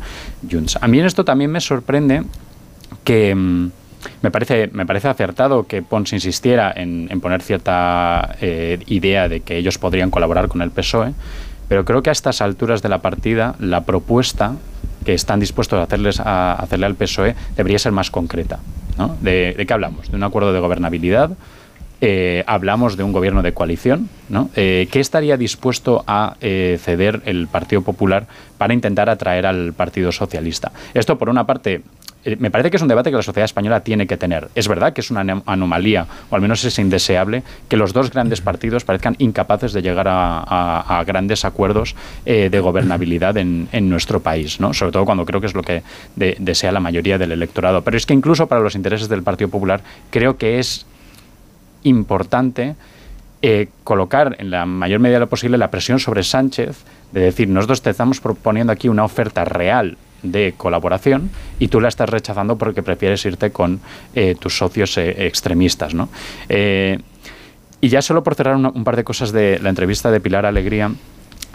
[0.49, 0.78] Junts.
[0.80, 2.24] A mí en esto también me sorprende
[3.03, 3.72] que mm,
[4.22, 9.58] me parece, me parece acertado que Pons insistiera en, poner cierta eh, idea de que
[9.58, 11.14] ellos podrían colaborar con el PSOE,
[11.68, 14.56] pero creo que a estas alturas de la partida la propuesta
[15.06, 18.60] que están dispuestos a, hacerles a hacerle al PSOE debería ser más concreta.
[18.97, 19.16] ¿no?
[19.22, 20.10] ¿De, ¿De qué hablamos?
[20.12, 21.32] ¿De un acuerdo de gobernabilidad?
[22.02, 24.50] Eh, hablamos de un gobierno de coalición, ¿no?
[24.56, 28.26] Eh, ¿Qué estaría dispuesto a ceder el Partido Popular
[28.58, 30.72] para intentar atraer al Partido Socialista?
[30.93, 31.82] Esto, por una parte,
[32.38, 34.49] me parece que es un debate que la sociedad española tiene que tener.
[34.55, 38.41] Es verdad que es una anomalía, o al menos es indeseable, que los dos grandes
[38.41, 41.95] partidos parezcan incapaces de llegar a, a, a grandes acuerdos
[42.26, 44.74] eh, de gobernabilidad en, en, nuestro país, ¿no?
[44.74, 45.82] sobre todo cuando creo que es lo que
[46.15, 47.84] de, desea la mayoría del electorado.
[47.84, 50.86] Pero es que incluso para los intereses del Partido Popular creo que es
[51.84, 52.76] importante
[53.41, 57.89] eh, colocar en la mayor medida posible la presión sobre Sánchez de decir, nosotros te
[57.89, 63.26] estamos proponiendo aquí una oferta real de colaboración y tú la estás rechazando porque prefieres
[63.26, 63.80] irte con
[64.15, 65.93] eh, tus socios eh, extremistas.
[65.93, 66.09] ¿no?
[66.47, 66.99] Eh,
[67.82, 70.91] y ya solo por cerrar un par de cosas de la entrevista de Pilar Alegría,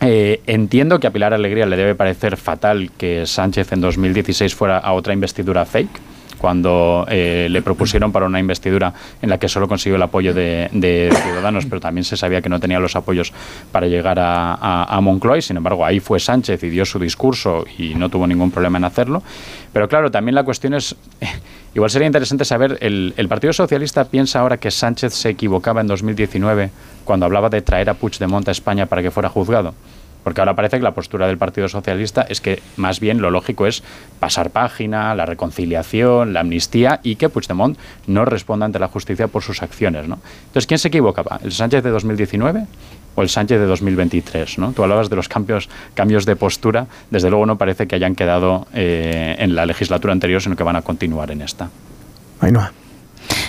[0.00, 4.92] entiendo que a Pilar Alegría le debe parecer fatal que Sánchez en 2016 fuera a
[4.92, 6.13] otra investidura fake
[6.44, 8.92] cuando eh, le propusieron para una investidura
[9.22, 12.50] en la que solo consiguió el apoyo de, de, Ciudadanos, pero también se sabía que
[12.50, 13.32] no tenía los apoyos
[13.72, 17.64] para llegar a, a, Moncloa, y sin embargo ahí fue Sánchez y dio su discurso
[17.78, 19.22] y no tuvo ningún problema en hacerlo.
[19.72, 20.94] Pero claro, también la cuestión es,
[21.74, 26.68] igual sería interesante saber, el, Partido Socialista piensa ahora que Sánchez se equivocaba en 2019
[27.06, 29.72] cuando hablaba de traer a Puigdemont a España para que fuera juzgado.
[30.24, 33.66] Porque ahora parece que la postura del Partido Socialista es que más bien lo lógico
[33.66, 33.84] es
[34.18, 39.42] pasar página, la reconciliación, la amnistía y que Puigdemont no responda ante la justicia por
[39.42, 40.08] sus acciones.
[40.08, 40.18] ¿no?
[40.46, 41.38] Entonces, ¿quién se equivocaba?
[41.44, 42.66] ¿El Sánchez de 2019?
[43.16, 44.58] o el Sánchez de 2023.
[44.58, 44.72] ¿no?
[44.72, 46.86] Tú hablabas de los cambios, cambios de postura.
[47.10, 50.74] Desde luego no parece que hayan quedado eh, en la legislatura anterior, sino que van
[50.74, 51.70] a continuar en esta.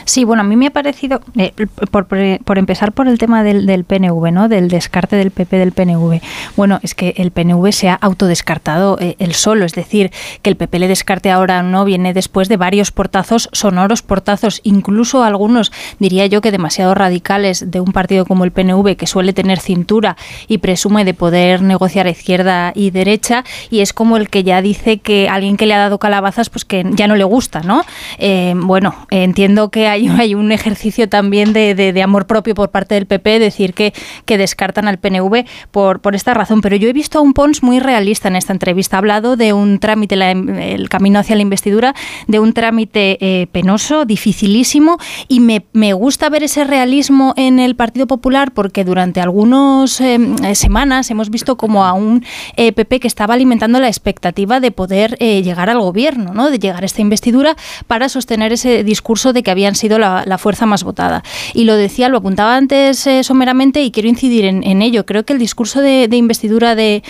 [0.05, 1.51] Sí, bueno, a mí me ha parecido, eh,
[1.91, 4.47] por, por, empezar por el tema del, del, PNV, ¿no?
[4.47, 6.21] Del descarte del PP del PNV.
[6.55, 10.55] Bueno, es que el PNV se ha autodescartado eh, el solo, es decir, que el
[10.55, 16.27] PP le descarte ahora no viene después de varios portazos, sonoros portazos, incluso algunos, diría
[16.27, 20.59] yo que demasiado radicales de un partido como el PNV, que suele tener cintura y
[20.59, 25.29] presume de poder negociar izquierda y derecha, y es como el que ya dice que
[25.29, 27.83] alguien que le ha dado calabazas, pues que ya no le gusta, ¿no?
[28.19, 33.05] Eh, bueno, entiendo que hay, hay un ejercicio también de, amor propio por parte del
[33.05, 33.93] PP, decir que,
[34.25, 36.61] descartan al PNV por, esta razón.
[36.61, 38.97] Pero yo he visto a un Pons muy realista en esta entrevista.
[38.97, 41.95] Ha hablado de un trámite, el camino hacia la investidura,
[42.27, 48.07] de un trámite eh, penoso, dificilísimo, y me, gusta ver ese realismo en el Partido
[48.07, 50.17] Popular porque durante algunas eh,
[50.55, 52.25] semanas hemos visto como a un
[52.57, 56.49] eh, PP que estaba alimentando la expectativa de poder llegar al gobierno, ¿no?
[56.49, 57.55] de llegar a esta investidura
[57.87, 61.23] para sostener ese discurso de que habían sido la, fuerza más votada.
[61.53, 65.05] Y lo decía, lo apuntaba antes eh, someramente y quiero incidir en, ello.
[65.05, 67.01] Creo que el discurso de, investidura de,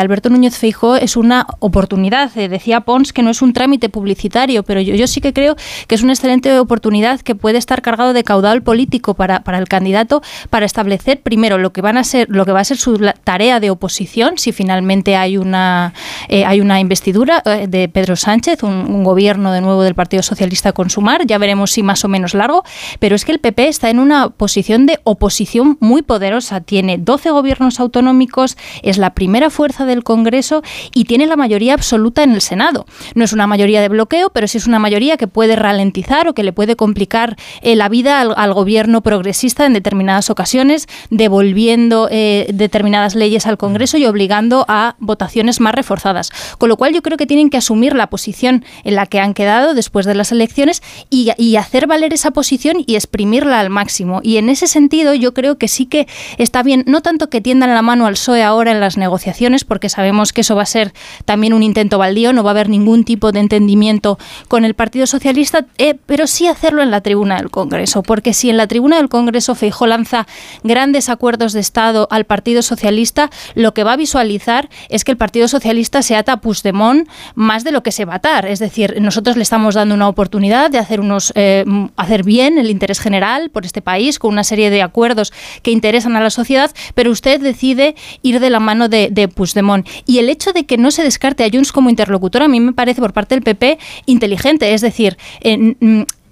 [0.00, 2.36] Alberto Núñez Feijóo es una oportunidad.
[2.36, 5.56] Eh, decía Pons que no es un trámite publicitario, pero yo, yo sí que creo
[5.86, 9.68] que es una excelente oportunidad que puede estar cargado de caudal político para, para el
[9.68, 12.98] candidato para establecer primero lo que van a ser lo que va a ser su
[13.24, 15.94] tarea de oposición si finalmente hay una
[16.28, 20.72] eh, hay una investidura de Pedro Sánchez, un, un, gobierno de nuevo del Partido Socialista
[20.72, 21.26] con Sumar.
[21.26, 22.64] Ya veremos si más o menos largo,
[22.98, 26.60] pero es que el PP está en una posición de oposición muy poderosa.
[26.60, 30.62] Tiene 12 gobiernos autonómicos, es la primera fuerza del Congreso
[30.94, 32.86] y tiene la mayoría absoluta en el Senado.
[33.14, 36.34] No es una mayoría de bloqueo, pero sí es una mayoría que puede ralentizar o
[36.34, 42.46] que le puede complicar eh, la vida al, gobierno progresista en determinadas ocasiones, devolviendo eh,
[42.52, 46.30] determinadas leyes al Congreso y obligando a votaciones más reforzadas.
[46.58, 49.34] Con lo cual yo creo que tienen que asumir la posición en la que han
[49.34, 54.20] quedado después de las elecciones y, y hacer valer esa posición y exprimirla al máximo.
[54.22, 56.06] Y en ese sentido yo creo que sí que
[56.38, 59.88] está bien, no tanto que tiendan la mano al PSOE ahora en las negociaciones, porque
[59.88, 60.92] sabemos que eso va a ser
[61.24, 65.06] también un intento baldío, no va a haber ningún tipo de entendimiento con el Partido
[65.06, 68.96] Socialista, eh, pero sí hacerlo en la tribuna del Congreso, porque si en la tribuna
[68.96, 70.26] del Congreso Feijó lanza
[70.62, 75.16] grandes acuerdos de Estado al Partido Socialista, lo que va a visualizar es que el
[75.16, 78.46] Partido Socialista se ata a Puigdemont más de lo que se va a atar.
[78.46, 81.64] Es decir, nosotros le estamos dando una oportunidad de hacer unos eh,
[81.96, 86.16] hacer bien el interés general por este país con una serie de acuerdos que interesan
[86.16, 89.88] a la sociedad, pero usted decide ir de la mano de, de Puigdemont.
[90.06, 92.72] Y el hecho de que no se descarte a Junts como interlocutor a mí me
[92.72, 95.16] parece por parte del PP inteligente, es decir,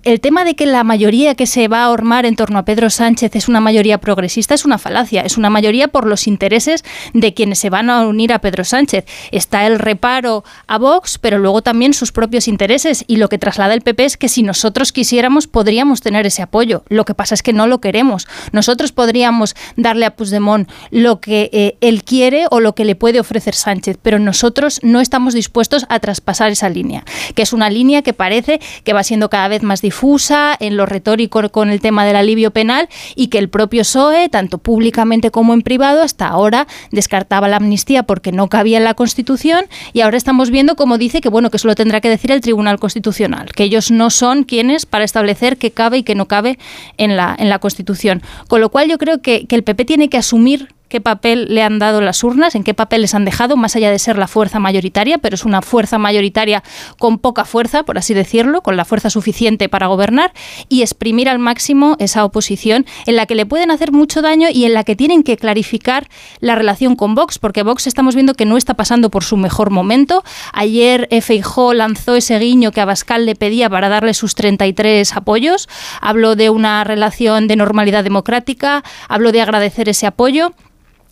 [0.05, 2.91] el tema de que la mayoría que se va a ormar en torno a Pedro
[2.91, 6.85] Sánchez es una mayoría progresista es una falacia, es una mayoría por los intereses
[7.15, 9.05] de quienes se van a unir a Pedro Sánchez.
[9.33, 13.75] Está el reparo a Vox, pero luego también sus propios intereses y lo que traslada
[13.75, 16.85] el PP es que si nosotros quisiéramos podríamos tener ese apoyo.
[16.89, 18.27] Lo que pasa es que no lo queremos.
[18.53, 23.21] Nosotros podríamos darle a Puigdemont lo que eh, él quiere o lo que le puede
[23.21, 28.03] ofrecer Sánchez, pero nosotros no estamos dispuestos a traspasar esa línea, que es una línea
[28.03, 32.05] que parece que va siendo cada vez más difusa en lo retórico con el tema
[32.05, 36.67] del alivio penal y que el propio PSOE, tanto públicamente como en privado, hasta ahora
[36.91, 39.65] descartaba la amnistía porque no cabía en la Constitución
[39.95, 42.43] y ahora estamos viendo como dice que bueno que eso lo tendrá que decir el
[42.43, 46.59] Tribunal Constitucional, que ellos no son quienes para establecer qué cabe y qué no cabe
[46.99, 48.23] en la, en la Constitución.
[48.49, 51.63] Con lo cual yo creo que, que el PP tiene que asumir qué papel le
[51.63, 54.29] han dado las urnas, en qué papel les han dejado, más allá de ser la
[54.29, 56.63] fuerza mayoritaria, pero es una fuerza mayoritaria
[56.99, 60.33] con poca fuerza, por así decirlo, con la fuerza suficiente para gobernar
[60.69, 64.65] y exprimir al máximo esa oposición en la que le pueden hacer mucho daño y
[64.65, 66.09] en la que tienen que clarificar
[66.41, 69.71] la relación con Vox, porque Vox estamos viendo que no está pasando por su mejor
[69.71, 70.25] momento.
[70.53, 75.69] Ayer Feijó lanzó ese guiño que Abascal le pedía para darle sus 33 apoyos.
[76.01, 80.53] Habló de una relación de normalidad democrática, habló de agradecer ese apoyo.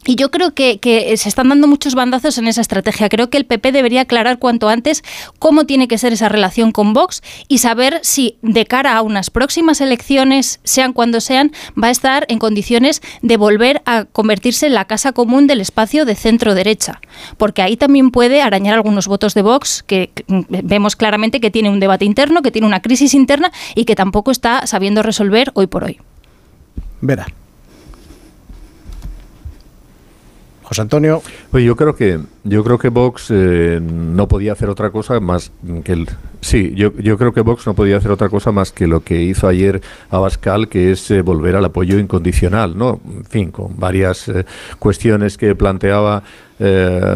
[0.06, 0.78] Y yo creo que,
[1.16, 3.08] se están dando muchos bandazos en esa estrategia.
[3.08, 5.02] Creo que el PP debería aclarar cuanto antes
[5.38, 9.30] cómo tiene que ser esa relación con Vox y saber si de cara a unas
[9.30, 11.52] próximas elecciones, sean cuando sean,
[11.82, 16.04] va a estar en condiciones de volver a convertirse en la casa común del espacio
[16.04, 17.00] de centro derecha.
[17.36, 21.80] Porque ahí también puede arañar algunos votos de Vox que vemos claramente que tiene un
[21.80, 25.84] debate interno, que tiene una crisis interna y que tampoco está sabiendo resolver hoy por
[25.84, 25.98] hoy.
[27.00, 27.26] Vera.
[30.66, 31.22] José Antonio.
[31.52, 35.52] Yo creo que yo creo que Vox eh, no podía hacer otra cosa más
[35.84, 36.08] que el
[36.40, 39.46] sí, yo, creo que Vox no podía hacer otra cosa más que lo que hizo
[39.46, 43.00] ayer Abascal, que es eh, volver al apoyo incondicional, ¿no?
[43.04, 44.44] En fin, con varias eh,
[44.78, 46.24] cuestiones que planteaba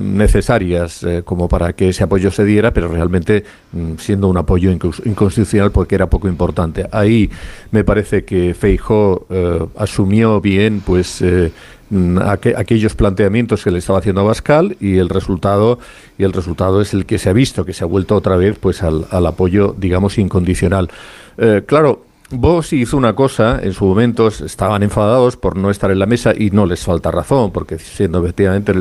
[0.03, 3.43] necesarias como para que ese apoyo se diera, pero realmente
[3.73, 6.87] mm, siendo un apoyo inconstitucional porque era poco importante.
[6.93, 7.31] Ahí
[7.71, 9.27] me parece que Feijó
[9.79, 11.23] asumió bien, pues
[11.91, 15.81] Mm, aquellos planteamientos que le estaba haciendo Abascal y el resultado
[16.19, 18.57] y el resultado es el que se ha visto que se ha vuelto otra vez
[18.61, 20.89] pues al, apoyo digamos incondicional
[21.37, 25.99] eh, claro Vos hizo una cosa, en su momento estaban enfadados por no estar en
[25.99, 28.73] la mesa y no les falta razón, porque siendo efectivamente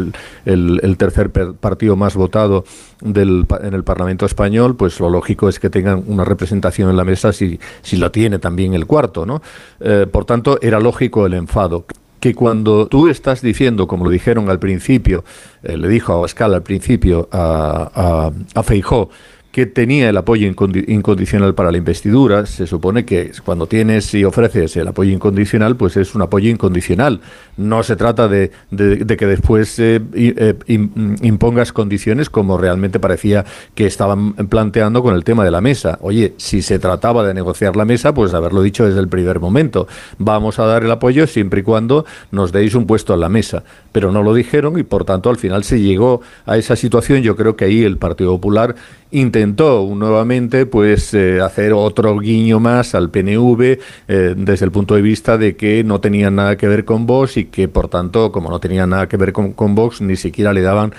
[0.45, 2.64] el, tercer partido más votado
[3.01, 7.03] del, en el Parlamento español, pues lo lógico es que tengan una representación en la
[7.03, 9.41] mesa si, si lo tiene también el cuarto, ¿no?
[9.80, 11.86] Eh, por tanto, era lógico el enfado
[12.20, 15.24] que cuando tú estás diciendo, como lo dijeron al principio,
[15.63, 19.09] eh, le dijo a Abascal al principio a, a, a Feijó,
[19.52, 22.45] que tenía el apoyo incondicional para la investidura.
[22.45, 27.22] Se supone que cuando tienes y ofreces el apoyo incondicional, pues es un apoyo incondicional.
[27.58, 33.43] No se trata de, que después eh, eh, impongas condiciones como realmente parecía
[33.74, 35.97] que estaban planteando con el tema de la mesa.
[36.02, 39.88] Oye, si se trataba de negociar la mesa, pues haberlo dicho desde el primer momento.
[40.20, 43.64] Vamos a dar el apoyo siempre y cuando nos deis un puesto en la mesa.
[43.91, 47.24] Pero no lo dijeron y por tanto al final se llegó a esa situación.
[47.24, 48.76] Yo creo que ahí el Partido Popular
[49.12, 53.62] intentó nuevamente pues eh, hacer otro guiño más al PNV
[54.08, 57.38] eh, desde el punto de vista de que no tenían nada que ver con Vox
[57.38, 60.62] y que por tanto como no tenían nada que ver con, Vox ni siquiera le
[60.62, 60.94] daban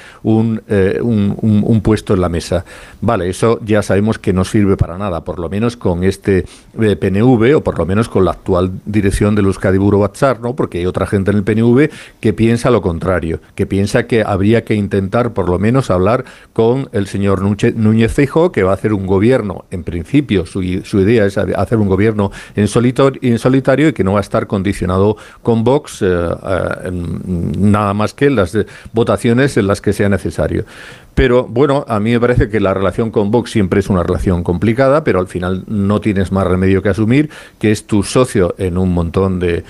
[0.68, 2.64] eh, un, un, puesto en la mesa.
[3.01, 6.45] Vale, eso ya sabemos que no sirve para nada, por lo menos con este
[6.76, 10.55] PNV o por lo menos con la actual dirección del Euskadi Buro Batzar, ¿no?
[10.55, 14.64] porque hay otra gente en el PNV que piensa lo contrario, que piensa que habría
[14.64, 18.93] que intentar por lo menos hablar con el señor Núñez Núñez que va a hacer
[18.93, 22.68] un gobierno, en principio su, idea es hacer un gobierno en,
[23.22, 28.14] en, solitario y que no va a estar condicionado con Vox eh, eh, nada más
[28.14, 28.57] que las
[28.93, 30.64] votaciones en las que sea necesario.
[31.20, 34.42] Pero bueno, a mí me parece que la relación con Vox siempre es una relación
[34.42, 38.78] complicada, pero al final no tienes más remedio que asumir que es tu socio en
[38.78, 39.64] un montón de,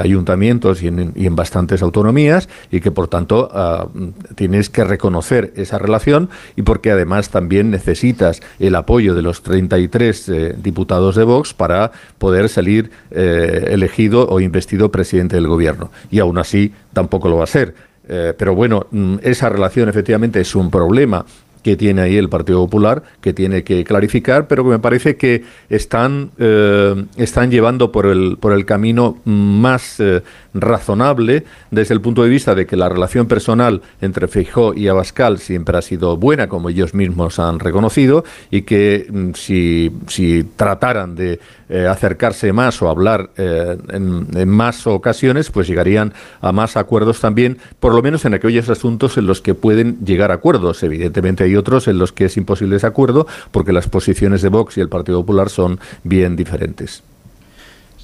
[0.00, 3.86] ayuntamientos y en, bastantes autonomías y que por tanto ah,
[4.34, 10.28] tienes que reconocer esa relación y porque además también necesitas el apoyo de los 33
[10.30, 15.90] eh, diputados de Vox para poder salir eh, elegido o investido presidente del gobierno.
[16.10, 17.74] Y aún así tampoco lo va a ser.
[18.08, 21.24] Eh, pero bueno, mm, esa relación efectivamente es un problema
[21.64, 25.44] que tiene ahí el Partido Popular, que tiene que clarificar, pero que me parece que
[25.70, 32.22] están, eh, están llevando por el, por el camino más eh, razonable desde el punto
[32.22, 36.50] de vista de que la relación personal entre Feijó y Abascal siempre ha sido buena,
[36.50, 42.80] como ellos mismos han reconocido, y que mm, si, si trataran de eh, acercarse más
[42.82, 48.24] o hablar en, en, más ocasiones, pues llegarían a más acuerdos también, por lo menos
[48.24, 50.82] en aquellos asuntos en los que pueden llegar acuerdos.
[50.82, 54.76] Evidentemente hay otros en los que es imposible ese acuerdo porque las posiciones de Vox
[54.76, 57.02] y el Partido Popular son bien diferentes.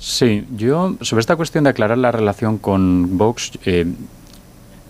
[0.00, 3.84] Sí, yo sobre esta cuestión de aclarar la relación con Vox, eh,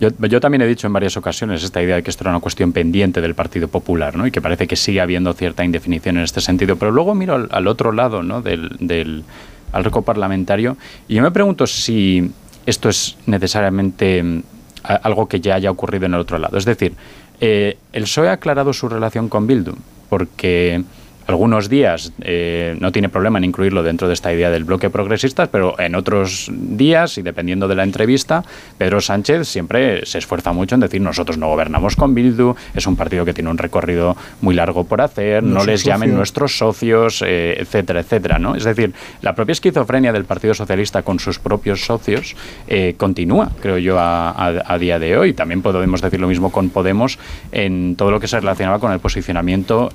[0.01, 2.73] yo, también he dicho en varias ocasiones esta idea de que esto era una cuestión
[2.73, 4.25] pendiente del Partido Popular, ¿no?
[4.25, 6.75] Y que parece que sigue habiendo cierta indefinición en este sentido.
[6.75, 8.41] Pero luego miro al, otro lado, ¿no?
[8.41, 9.23] Del, del
[9.71, 10.77] arco parlamentario
[11.07, 12.29] y yo me pregunto si
[12.65, 14.43] esto es necesariamente mm,
[14.83, 16.57] algo que ya haya ocurrido en el otro lado.
[16.57, 16.93] Es decir,
[17.39, 19.73] eh, el PSOE ha aclarado su relación con Bildu,
[20.09, 20.83] porque
[21.27, 25.47] algunos días eh, no tiene problema en incluirlo dentro de esta idea del bloque progresista,
[25.47, 28.43] pero en otros días, y dependiendo de la entrevista,
[28.77, 32.95] Pedro Sánchez siempre se esfuerza mucho en decir nosotros no gobernamos con Bildu, es un
[32.95, 37.55] partido que tiene un recorrido muy largo por hacer, no, les llamen nuestros socios, eh,
[37.59, 38.39] etcétera, etcétera.
[38.39, 38.55] ¿no?
[38.55, 42.35] Es decir, la propia esquizofrenia del Partido Socialista con sus propios socios
[42.67, 45.33] eh, continúa, creo yo, a, día de hoy.
[45.33, 47.19] También podemos decir lo mismo con Podemos
[47.51, 49.91] en todo lo que se relacionaba con el posicionamiento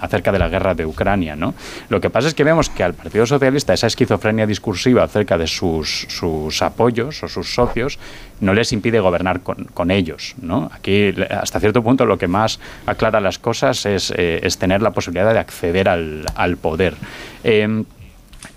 [0.00, 1.36] acerca de la guerra de Ucrania.
[1.36, 1.54] ¿no?
[1.88, 5.46] Lo que pasa es que vemos que al Partido Socialista esa esquizofrenia discursiva acerca de
[5.46, 7.98] sus, sus apoyos o sus socios
[8.40, 10.34] no les impide gobernar con, ellos.
[10.40, 10.70] ¿no?
[10.72, 14.92] Aquí, hasta cierto punto, lo que más aclara las cosas es, eh, es tener la
[14.92, 16.94] posibilidad de acceder al, al poder.
[17.42, 17.84] Em,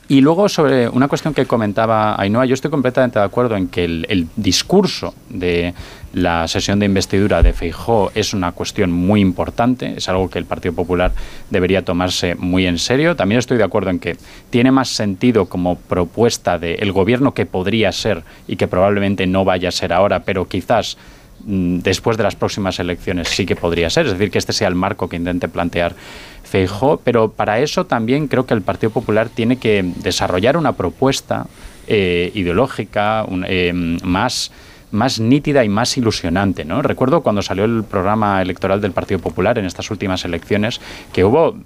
[0.08, 3.86] y luego sobre una cuestión que comentaba Ainhoa, yo estoy completamente de acuerdo en que
[3.86, 5.74] el, discurso de
[6.14, 10.46] la sesión de investidura de Feijó es una cuestión muy importante, es algo que el
[10.46, 11.12] Partido Popular
[11.50, 13.16] debería tomarse muy en serio.
[13.16, 14.16] También estoy de acuerdo en que
[14.52, 19.44] tiene más sentido como propuesta del el gobierno que podría ser y que probablemente no
[19.44, 20.98] vaya a ser ahora, pero quizás
[21.46, 24.68] mm, después de las próximas elecciones sí que podría ser, es decir, que este sea
[24.68, 25.96] el marco que intente plantear
[26.44, 31.48] Feijó, pero para eso también creo que el Partido Popular tiene que desarrollar una propuesta
[31.88, 33.74] eh, ideológica eh,
[34.04, 34.52] más
[34.94, 36.64] más nítida y más ilusionante.
[36.64, 36.82] ¿no?
[36.82, 40.80] Recuerdo cuando salió el programa electoral del Partido Popular en estas últimas elecciones
[41.12, 41.58] que hubo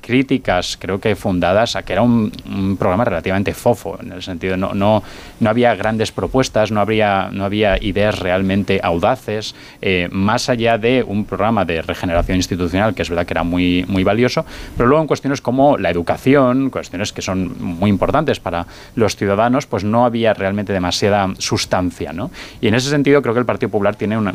[0.00, 2.30] críticas, creo que fundadas, a que era un,
[2.78, 5.02] programa relativamente fofo, en el sentido no, no,
[5.40, 11.02] no había grandes propuestas, no, habría, no había ideas realmente audaces, eh, más allá de
[11.02, 14.44] un programa de regeneración institucional, que es verdad que era muy, muy valioso,
[14.76, 19.66] pero luego en cuestiones como la educación, cuestiones que son muy importantes para los ciudadanos,
[19.66, 22.12] pues no había realmente demasiada sustancia.
[22.12, 22.30] ¿no?
[22.60, 24.34] Y en ese sentido creo que el Partido Popular tiene una,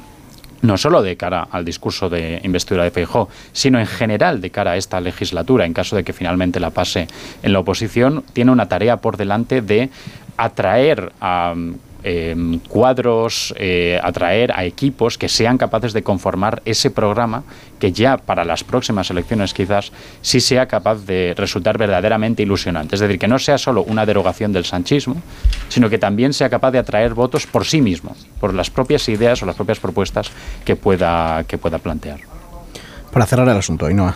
[0.61, 4.71] no solo de cara al discurso de investidura de Feijóo, sino en general de cara
[4.71, 7.07] a esta legislatura, en caso de que finalmente la pase
[7.43, 9.89] en la oposición, tiene una tarea por delante de
[10.37, 11.53] atraer a
[12.07, 17.41] Em, cuadros, eh, atraer a equipos que sean capaces de conformar ese programa
[17.79, 19.91] que ya para las próximas elecciones quizás
[20.21, 22.93] sí sea capaz de resultar verdaderamente ilusionante.
[22.93, 25.15] Es decir, que no sea solo una derogación del sanchismo,
[25.67, 29.41] sino que también sea capaz de atraer votos por sí mismo, por las propias ideas
[29.41, 30.29] o las propias propuestas
[30.63, 32.19] que pueda, que pueda plantear.
[33.11, 34.15] Para cerrar el asunto, Ainhoa.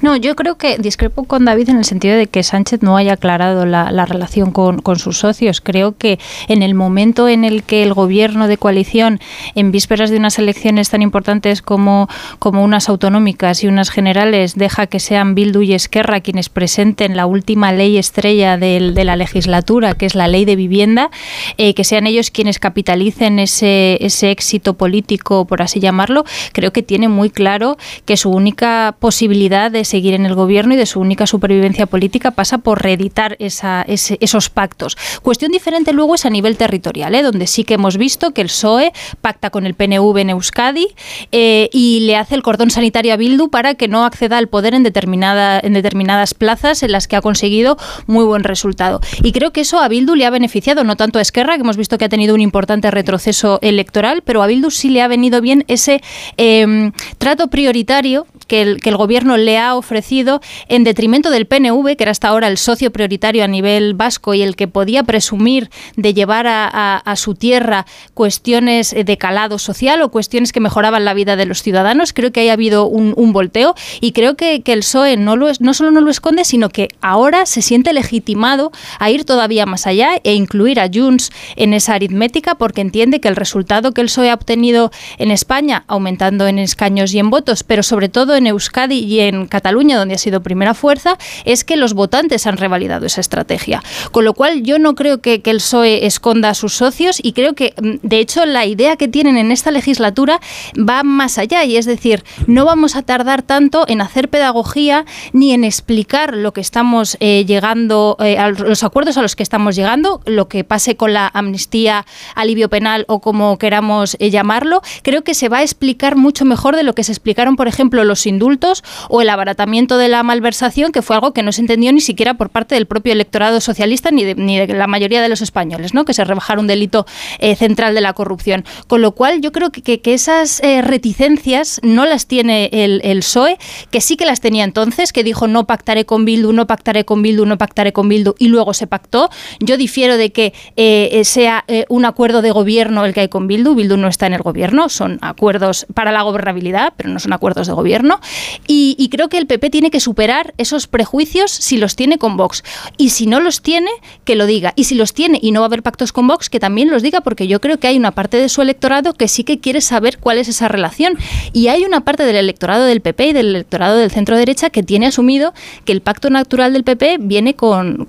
[0.00, 3.14] No, yo creo que discrepo con David en el sentido de que Sánchez no haya
[3.14, 5.60] aclarado la, relación con, sus socios.
[5.60, 6.18] Creo que
[6.48, 9.20] en el momento en el que el gobierno de coalición,
[9.54, 14.86] en vísperas de unas elecciones tan importantes como, como unas autonómicas y unas generales, deja
[14.86, 20.06] que sean Bildu y Esquerra quienes presenten la última ley estrella de, la legislatura, que
[20.06, 21.10] es la ley de vivienda,
[21.56, 26.82] eh, que sean ellos quienes capitalicen ese, ese éxito político, por así llamarlo, creo que
[26.82, 31.00] tiene muy claro que su única posibilidad de seguir en el gobierno y de su
[31.00, 34.96] única supervivencia política pasa por reeditar esos pactos.
[35.22, 37.22] Cuestión diferente luego es a nivel territorial, ¿eh?
[37.22, 40.88] donde sí que hemos visto que el PSOE pacta con el PNV en Euskadi
[41.32, 44.74] eh, y le hace el cordón sanitario a Bildu para que no acceda al poder
[44.74, 47.76] en, determinada, en determinadas plazas en las que ha conseguido
[48.06, 49.00] muy buen resultado.
[49.22, 51.76] Y creo que eso a Bildu le ha beneficiado, no tanto a Esquerra, que hemos
[51.76, 55.40] visto que ha tenido un importante retroceso electoral, pero a Bildu sí le ha venido
[55.40, 56.02] bien ese
[56.36, 62.10] em, trato prioritario que el, gobierno le ha ofrecido en detrimento del PNV, que era
[62.10, 66.46] hasta ahora el socio prioritario a nivel vasco y el que podía presumir de llevar
[66.48, 71.62] a, su tierra cuestiones de calado social o cuestiones que mejoraban la vida de los
[71.62, 72.12] ciudadanos.
[72.12, 75.90] Creo que ha habido un, volteo y creo que, el PSOE no, lo no solo
[75.90, 80.34] no lo esconde, sino que ahora se siente legitimado a ir todavía más allá e
[80.34, 84.34] incluir a Junts en esa aritmética porque entiende que el resultado que el PSOE ha
[84.34, 89.20] obtenido en España, aumentando en escaños y en votos, pero sobre todo en Euskadi y
[89.20, 93.82] en Cataluña, donde ha sido primera fuerza, es que los votantes han revalidado esa estrategia.
[94.10, 97.54] Con lo cual yo no creo que, el PSOE esconda a sus socios y creo
[97.54, 100.40] que, mm, de hecho, la idea que tienen en esta legislatura
[100.76, 105.52] va más allá y es decir, no vamos a tardar tanto en hacer pedagogía ni
[105.52, 109.74] en explicar lo que estamos eh, llegando, eh, a los acuerdos a los que estamos
[109.74, 114.82] llegando, lo que pase con la amnistía, alivio penal o como queramos eh, llamarlo.
[115.02, 118.04] Creo que se va a explicar mucho mejor de lo que se explicaron, por ejemplo,
[118.04, 121.92] los indultos o el abaratamiento de la malversación, que fue algo que no se entendió
[121.92, 125.28] ni siquiera por parte del propio electorado socialista ni de, ni de la mayoría de
[125.28, 126.04] los españoles, ¿no?
[126.04, 127.06] que se rebajara un delito
[127.38, 128.64] eh, central de la corrupción.
[128.86, 133.20] Con lo cual, yo creo que, que, esas eh, reticencias no las tiene el, el,
[133.20, 133.58] PSOE,
[133.90, 137.22] que sí que las tenía entonces, que dijo no pactaré con Bildu, no pactaré con
[137.22, 139.30] Bildu, no pactaré con Bildu, y luego se pactó.
[139.60, 143.74] Yo difiero de que eh, sea un acuerdo de gobierno el que hay con Bildu.
[143.74, 147.66] Bildu no está en el gobierno, son acuerdos para la gobernabilidad, pero no son acuerdos
[147.66, 148.17] de gobierno.
[148.66, 152.62] Y, creo que el PP tiene que superar esos prejuicios si los tiene con Vox.
[152.96, 153.90] Y si no los tiene,
[154.24, 154.72] que lo diga.
[154.76, 157.02] Y si los tiene y no va a haber pactos con Vox, que también los
[157.02, 159.80] diga, porque yo creo que hay una parte de su electorado que sí que quiere
[159.80, 161.16] saber cuál es esa relación.
[161.52, 164.82] Y hay una parte del electorado del PP y del electorado del centro derecha que
[164.82, 165.54] tiene asumido
[165.84, 168.06] que el pacto natural del PP viene, con,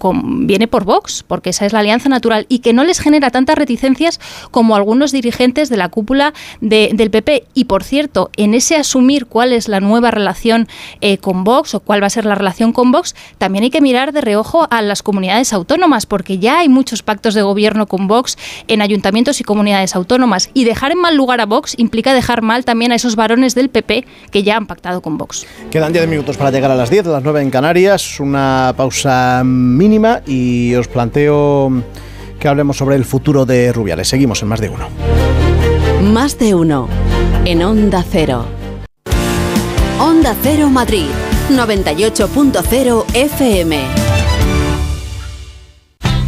[0.47, 3.57] viene por Vox, porque esa es la alianza natural, y que no les genera tantas
[3.57, 4.19] reticencias
[4.51, 7.45] como algunos dirigentes de la cúpula del PP.
[7.53, 10.67] Y por cierto, en ese asumir cuál es la nueva relación
[11.01, 13.81] eh, con Vox o cuál va a ser la relación con Vox, también hay que
[13.81, 18.07] mirar de reojo a las comunidades autónomas, porque ya hay muchos pactos de gobierno con
[18.07, 20.49] Vox en ayuntamientos y comunidades autónomas.
[20.53, 23.69] Y dejar en mal lugar a Vox implica dejar mal también a esos varones del
[23.69, 25.45] PP que ya han pactado con Vox.
[25.71, 30.21] Quedan 10 minutos para llegar a las 10, las 9 en Canarias, una pausa mínima
[30.25, 31.71] y os planteo
[32.39, 34.07] que hablemos sobre el futuro de Rubiales.
[34.07, 34.87] Seguimos en más de uno.
[36.01, 36.87] Más de uno
[37.45, 38.58] en Onda Cero.
[39.99, 41.07] Onda Cero Madrid,
[41.49, 43.81] 98.0 FM.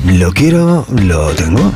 [0.07, 1.71] Lo quiero, lo tengo.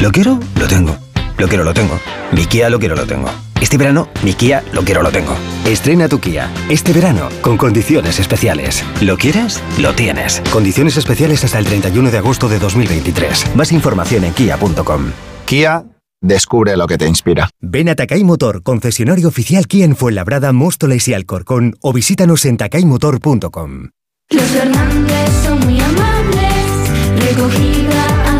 [0.00, 0.96] Lo quiero, lo tengo.
[1.38, 1.98] lo quiero, lo tengo.
[2.30, 3.28] Mi Kia lo quiero, lo tengo.
[3.60, 5.34] Este verano, mi Kia lo quiero, lo tengo.
[5.66, 6.48] Estrena tu Kia.
[6.68, 8.84] Este verano, con condiciones especiales.
[9.00, 9.60] ¿Lo quieres?
[9.78, 10.42] Lo tienes.
[10.52, 13.56] Condiciones especiales hasta el 31 de agosto de 2023.
[13.56, 15.10] Más información en kia.com.
[15.46, 15.82] Kia,
[16.20, 17.50] descubre lo que te inspira.
[17.60, 22.56] Ven a Takay Motor, concesionario oficial Kia en Fuenlabrada, Móstoles y Alcorcón, o visítanos en
[22.56, 23.90] takaymotor.com.
[24.30, 28.39] Los Hernández son muy amables, recogida a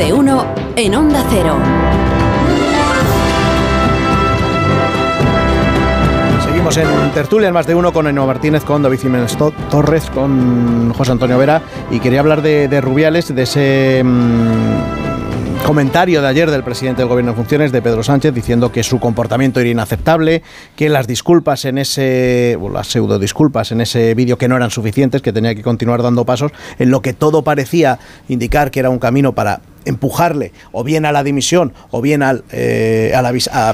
[0.00, 0.46] De uno
[0.76, 1.58] en Onda Cero.
[6.42, 10.08] Seguimos en tertulia en más de uno con Eno Martínez, con David Jiménez To- Torres,
[10.08, 11.60] con José Antonio Vera
[11.90, 17.08] y quería hablar de, de Rubiales, de ese mm, comentario de ayer del presidente del
[17.10, 20.42] gobierno en funciones, de Pedro Sánchez, diciendo que su comportamiento era inaceptable,
[20.76, 24.70] que las disculpas en ese, o las pseudo disculpas en ese vídeo que no eran
[24.70, 27.98] suficientes, que tenía que continuar dando pasos, en lo que todo parecía
[28.30, 32.44] indicar que era un camino para empujarle o bien a la dimisión o bien al,
[32.52, 33.24] eh, al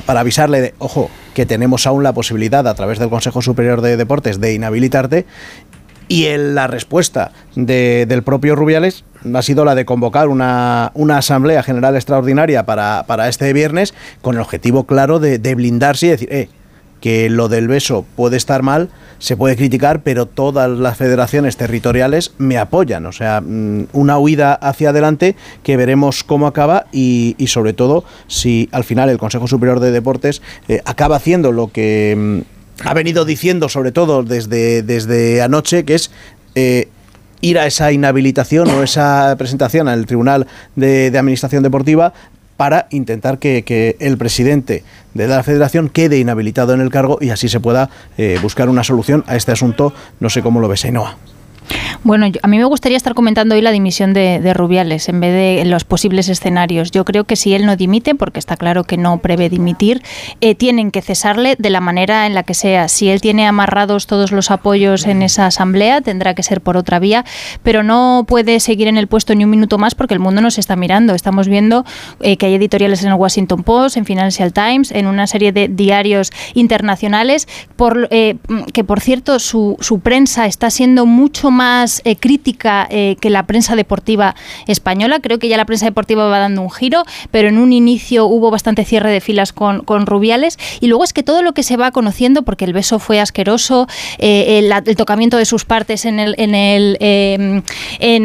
[0.06, 3.96] para avisarle de, ojo, que tenemos aún la posibilidad a través del Consejo Superior de
[3.96, 5.26] Deportes de inhabilitarte
[6.08, 9.04] y el- la respuesta de- del propio Rubiales
[9.34, 13.92] ha sido la de convocar una, una Asamblea General Extraordinaria para, para este viernes
[14.22, 16.48] con el objetivo claro de, de blindarse y decir, eh,
[17.06, 18.88] que lo del beso puede estar mal,
[19.20, 23.06] se puede criticar, pero todas las federaciones territoriales me apoyan.
[23.06, 28.02] O sea, mm, una huida hacia adelante que veremos cómo acaba y, y sobre todo
[28.26, 32.94] si al final el Consejo Superior de Deportes eh, acaba haciendo lo que mm, ha
[32.94, 36.10] venido diciendo sobre todo desde, desde anoche, que es...
[36.56, 36.88] eh,
[37.42, 42.14] ir a esa inhabilitación o esa presentación al Tribunal de, de Administración Deportiva
[42.56, 44.82] para intentar que, el presidente
[45.14, 48.84] de la federación quede inhabilitado en el cargo y así se pueda eh, buscar una
[48.84, 49.92] solución a este asunto.
[50.20, 51.16] No sé cómo lo ves, Ainhoa.
[52.05, 55.32] Bueno, a mí me gustaría estar comentando hoy la dimisión de, de Rubiales en vez
[55.32, 56.90] de los posibles escenarios.
[56.93, 60.02] Yo creo que si él no dimite, porque está claro que no prevé dimitir,
[60.40, 62.88] eh, tienen que cesarle de la manera en la que sea.
[62.88, 67.01] Si él tiene amarrados todos los apoyos en esa asamblea, tendrá que ser por otra
[67.01, 67.24] vía,
[67.64, 70.59] pero no puede seguir en el puesto ni un minuto más porque el mundo nos
[70.59, 71.12] está mirando.
[71.14, 71.84] Estamos viendo
[72.20, 75.66] eh, que hay editoriales en el Washington Post, en Financial Times, en una serie de
[75.66, 78.36] diarios internacionales, por, eh,
[78.72, 81.55] que por cierto su, su prensa está siendo mucho más
[82.04, 84.34] eh, crítica eh, que la prensa deportiva
[84.66, 85.20] española.
[85.20, 88.50] Creo que ya la prensa deportiva va dando un giro, pero en un inicio hubo
[88.50, 90.58] bastante cierre de filas con, con Rubiales.
[90.80, 93.86] Y luego es que todo lo que se va conociendo, porque el beso fue asqueroso,
[94.18, 97.64] eh, el, el tocamiento de sus partes en el, en el, en,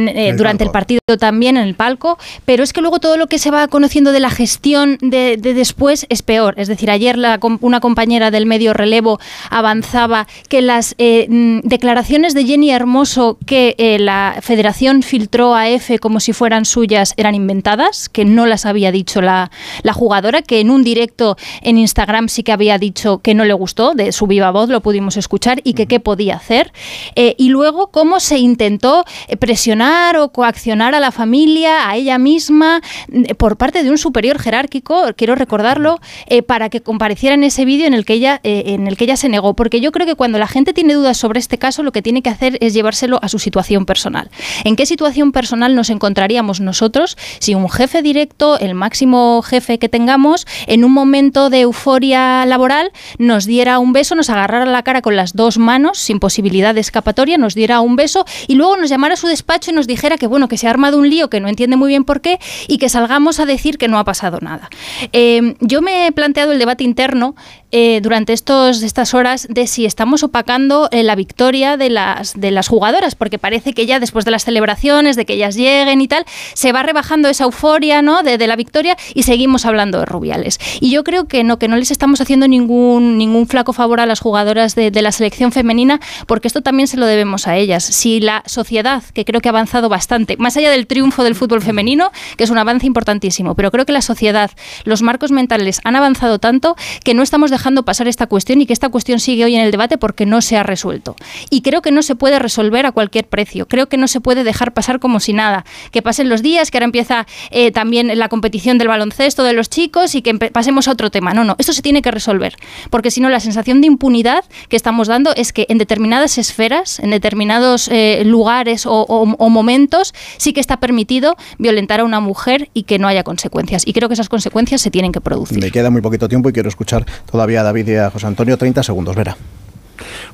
[0.10, 3.40] El durante el partido también, en el palco, pero es que luego todo lo que
[3.40, 6.56] se va conociendo de la gestión de, de después es peor.
[6.58, 12.46] Es decir, ayer la una compañera del medio relevo avanzaba que las mm, declaraciones de
[12.46, 18.10] Jenny Hermoso que eh, la federación filtró a EFE como si fueran suyas eran inventadas,
[18.10, 19.52] que no las había dicho la,
[19.84, 23.54] la jugadora, que en un directo en Instagram sí que había dicho que no le
[23.54, 26.72] gustó, de su viva voz lo pudimos escuchar, y que qué podía hacer.
[27.16, 32.18] Eh, y luego cómo se intentó eh, presionar o coaccionar a la familia, a ella
[32.18, 37.44] misma, mm, por parte de un superior jerárquico, quiero recordarlo, eh, para que compareciera en
[37.44, 39.92] ese vídeo en el que ella eh, en el que ella se negó, porque yo
[39.92, 42.58] creo que cuando la gente tiene dudas sobre este caso, lo que tiene que hacer
[42.62, 44.30] es llevárselo a su situación personal.
[44.64, 49.90] ¿En qué situación personal nos encontraríamos nosotros si un jefe directo, el máximo jefe que
[49.90, 55.02] tengamos, en un momento de euforia laboral, nos diera un beso, nos agarrara la cara
[55.02, 58.90] con las dos manos, sin posibilidad de escapatoria, nos diera un beso y luego nos
[58.90, 61.30] llamara a su despacho y nos dijera que bueno, que se ha armado un lío
[61.30, 64.04] que no entiende muy bien por qué y que salgamos a decir que no ha
[64.04, 64.70] pasado nada.
[65.14, 67.36] Eh, yo me he planteado el debate interno
[67.72, 72.52] eh, durante estos, estas horas de si estamos opacando eh, la victoria de las, de
[72.52, 76.10] las jugadoras, porque parece que ya después de las celebraciones, de que ellas lleguen y
[76.10, 78.24] tal, se va rebajando esa euforia ¿no?
[78.24, 80.60] de, la victoria y seguimos hablando de Rubiales.
[80.82, 84.06] Y yo creo que no, que no les estamos haciendo ningún, ningún flaco favor a
[84.06, 87.86] las jugadoras de, de la selección femenina, porque esto también se lo debemos a ellas.
[87.86, 91.62] Si la sociedad, que creo que ha avanzado bastante, más allá del triunfo del fútbol
[91.62, 94.52] femenino, que es un avance importantísimo, pero creo que la sociedad,
[94.84, 96.76] los marcos mentales han avanzado tanto
[97.06, 99.72] que no estamos dejando pasar esta cuestión y que esta cuestión sigue hoy en el
[99.72, 101.16] debate porque no se ha resuelto.
[101.50, 103.68] Y creo que no se puede resolver a cualquier precio.
[103.68, 105.66] Creo que no se puede dejar pasar como si nada.
[105.92, 109.70] Que pasen los días, que ahora empieza eh, también la competición del baloncesto de los
[109.70, 111.34] chicos y que pasemos a otro tema.
[111.34, 112.56] No, no, esto se tiene que resolver.
[112.90, 117.00] Porque si no, la sensación de impunidad que estamos dando es que en determinadas esferas,
[117.00, 122.84] en determinados eh, lugares o momentos, sí que está permitido violentar a una mujer y
[122.84, 123.86] que no haya consecuencias.
[123.86, 125.60] Y creo que esas consecuencias se tienen que producir.
[125.60, 128.58] Me queda muy poquito tiempo y quiero escuchar todavía a David y a José Antonio.
[128.58, 129.36] 30 segundos, verá.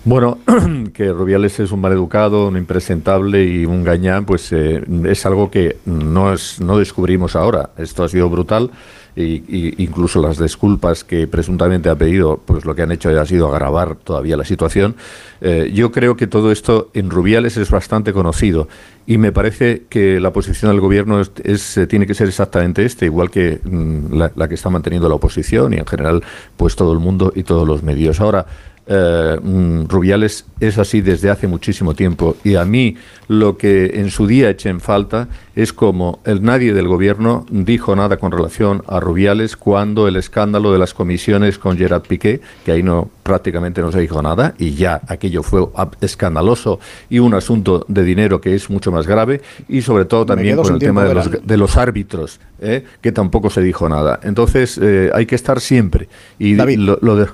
[0.04, 0.40] Bueno,
[0.94, 5.78] que Rubiales es un maleducado, un impresentable y un gañán, pues eh, es algo que
[5.86, 7.72] no, es, no descubrimos ahora.
[7.78, 8.72] Esto ha sido brutal
[9.18, 13.48] y, incluso las disculpas que presuntamente ha pedido, pues lo que han hecho ha sido
[13.48, 14.96] agravar todavía la situación.
[15.42, 18.68] Eh, yo creo que todo esto en Rubiales es bastante conocido
[19.08, 23.06] y me parece que la posición del gobierno es, eh, tiene que ser exactamente este,
[23.06, 26.24] igual que mm, la, la que está manteniendo la oposición y en general
[26.56, 28.20] pues todo el mundo y todos los medios.
[28.20, 28.46] Ahora,
[28.88, 32.96] eh, mm, Rubiales es así desde hace muchísimo tiempo y a mí
[33.28, 37.96] lo que en su día eché en falta es como el nadie del gobierno dijo
[37.96, 42.72] nada con relación a Rubiales cuando el escándalo de las comisiones con Gerard Piqué, que
[42.72, 45.62] ahí no prácticamente no se dijo nada y ya aquello fue
[46.02, 50.56] escandaloso y un asunto de dinero que es mucho más grave y sobre todo también
[50.64, 52.86] con el tema de los, de los árbitros, ¿eh?
[53.02, 54.20] que tampoco se dijo nada.
[54.24, 56.08] Entonces eh, hay que estar siempre
[56.40, 57.32] y lo, lo de Pe-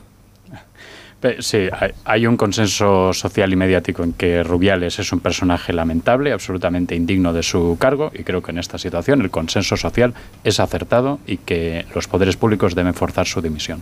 [1.40, 1.70] Sí,
[2.04, 7.32] hay, un consenso social y mediático en que Rubiales es un personaje lamentable, absolutamente indigno
[7.32, 10.14] de su cargo, y creo que en esta situación el consenso social
[10.44, 13.82] es acertado y que los poderes públicos deben forzar su dimisión.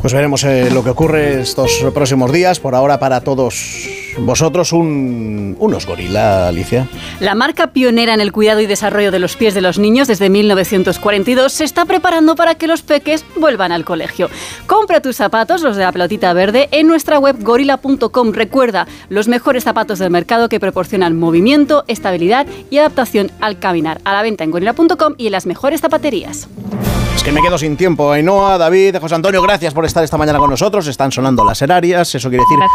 [0.00, 2.58] Pues veremos eh, lo que ocurre estos próximos días.
[2.58, 3.88] Por ahora, para todos
[4.18, 6.88] vosotros, un, unos gorila, Alicia.
[7.20, 10.28] La marca pionera en el cuidado y desarrollo de los pies de los niños desde
[10.28, 14.28] 1942 se está preparando para que los peques vuelvan al colegio.
[14.66, 18.32] Compra tus zapatos, los de la pelotita verde, en nuestra web gorila.com.
[18.32, 24.00] Recuerda, los mejores zapatos del mercado que proporcionan movimiento, estabilidad y adaptación al caminar.
[24.04, 26.48] A la venta en gorila.com y en las mejores zapaterías.
[27.16, 28.10] Es que me quedo sin tiempo.
[28.10, 30.86] Ainhoa, David, José Antonio, gracias por estar esta mañana con nosotros.
[30.86, 32.14] Están sonando las herarias.
[32.14, 32.62] Eso quiere decir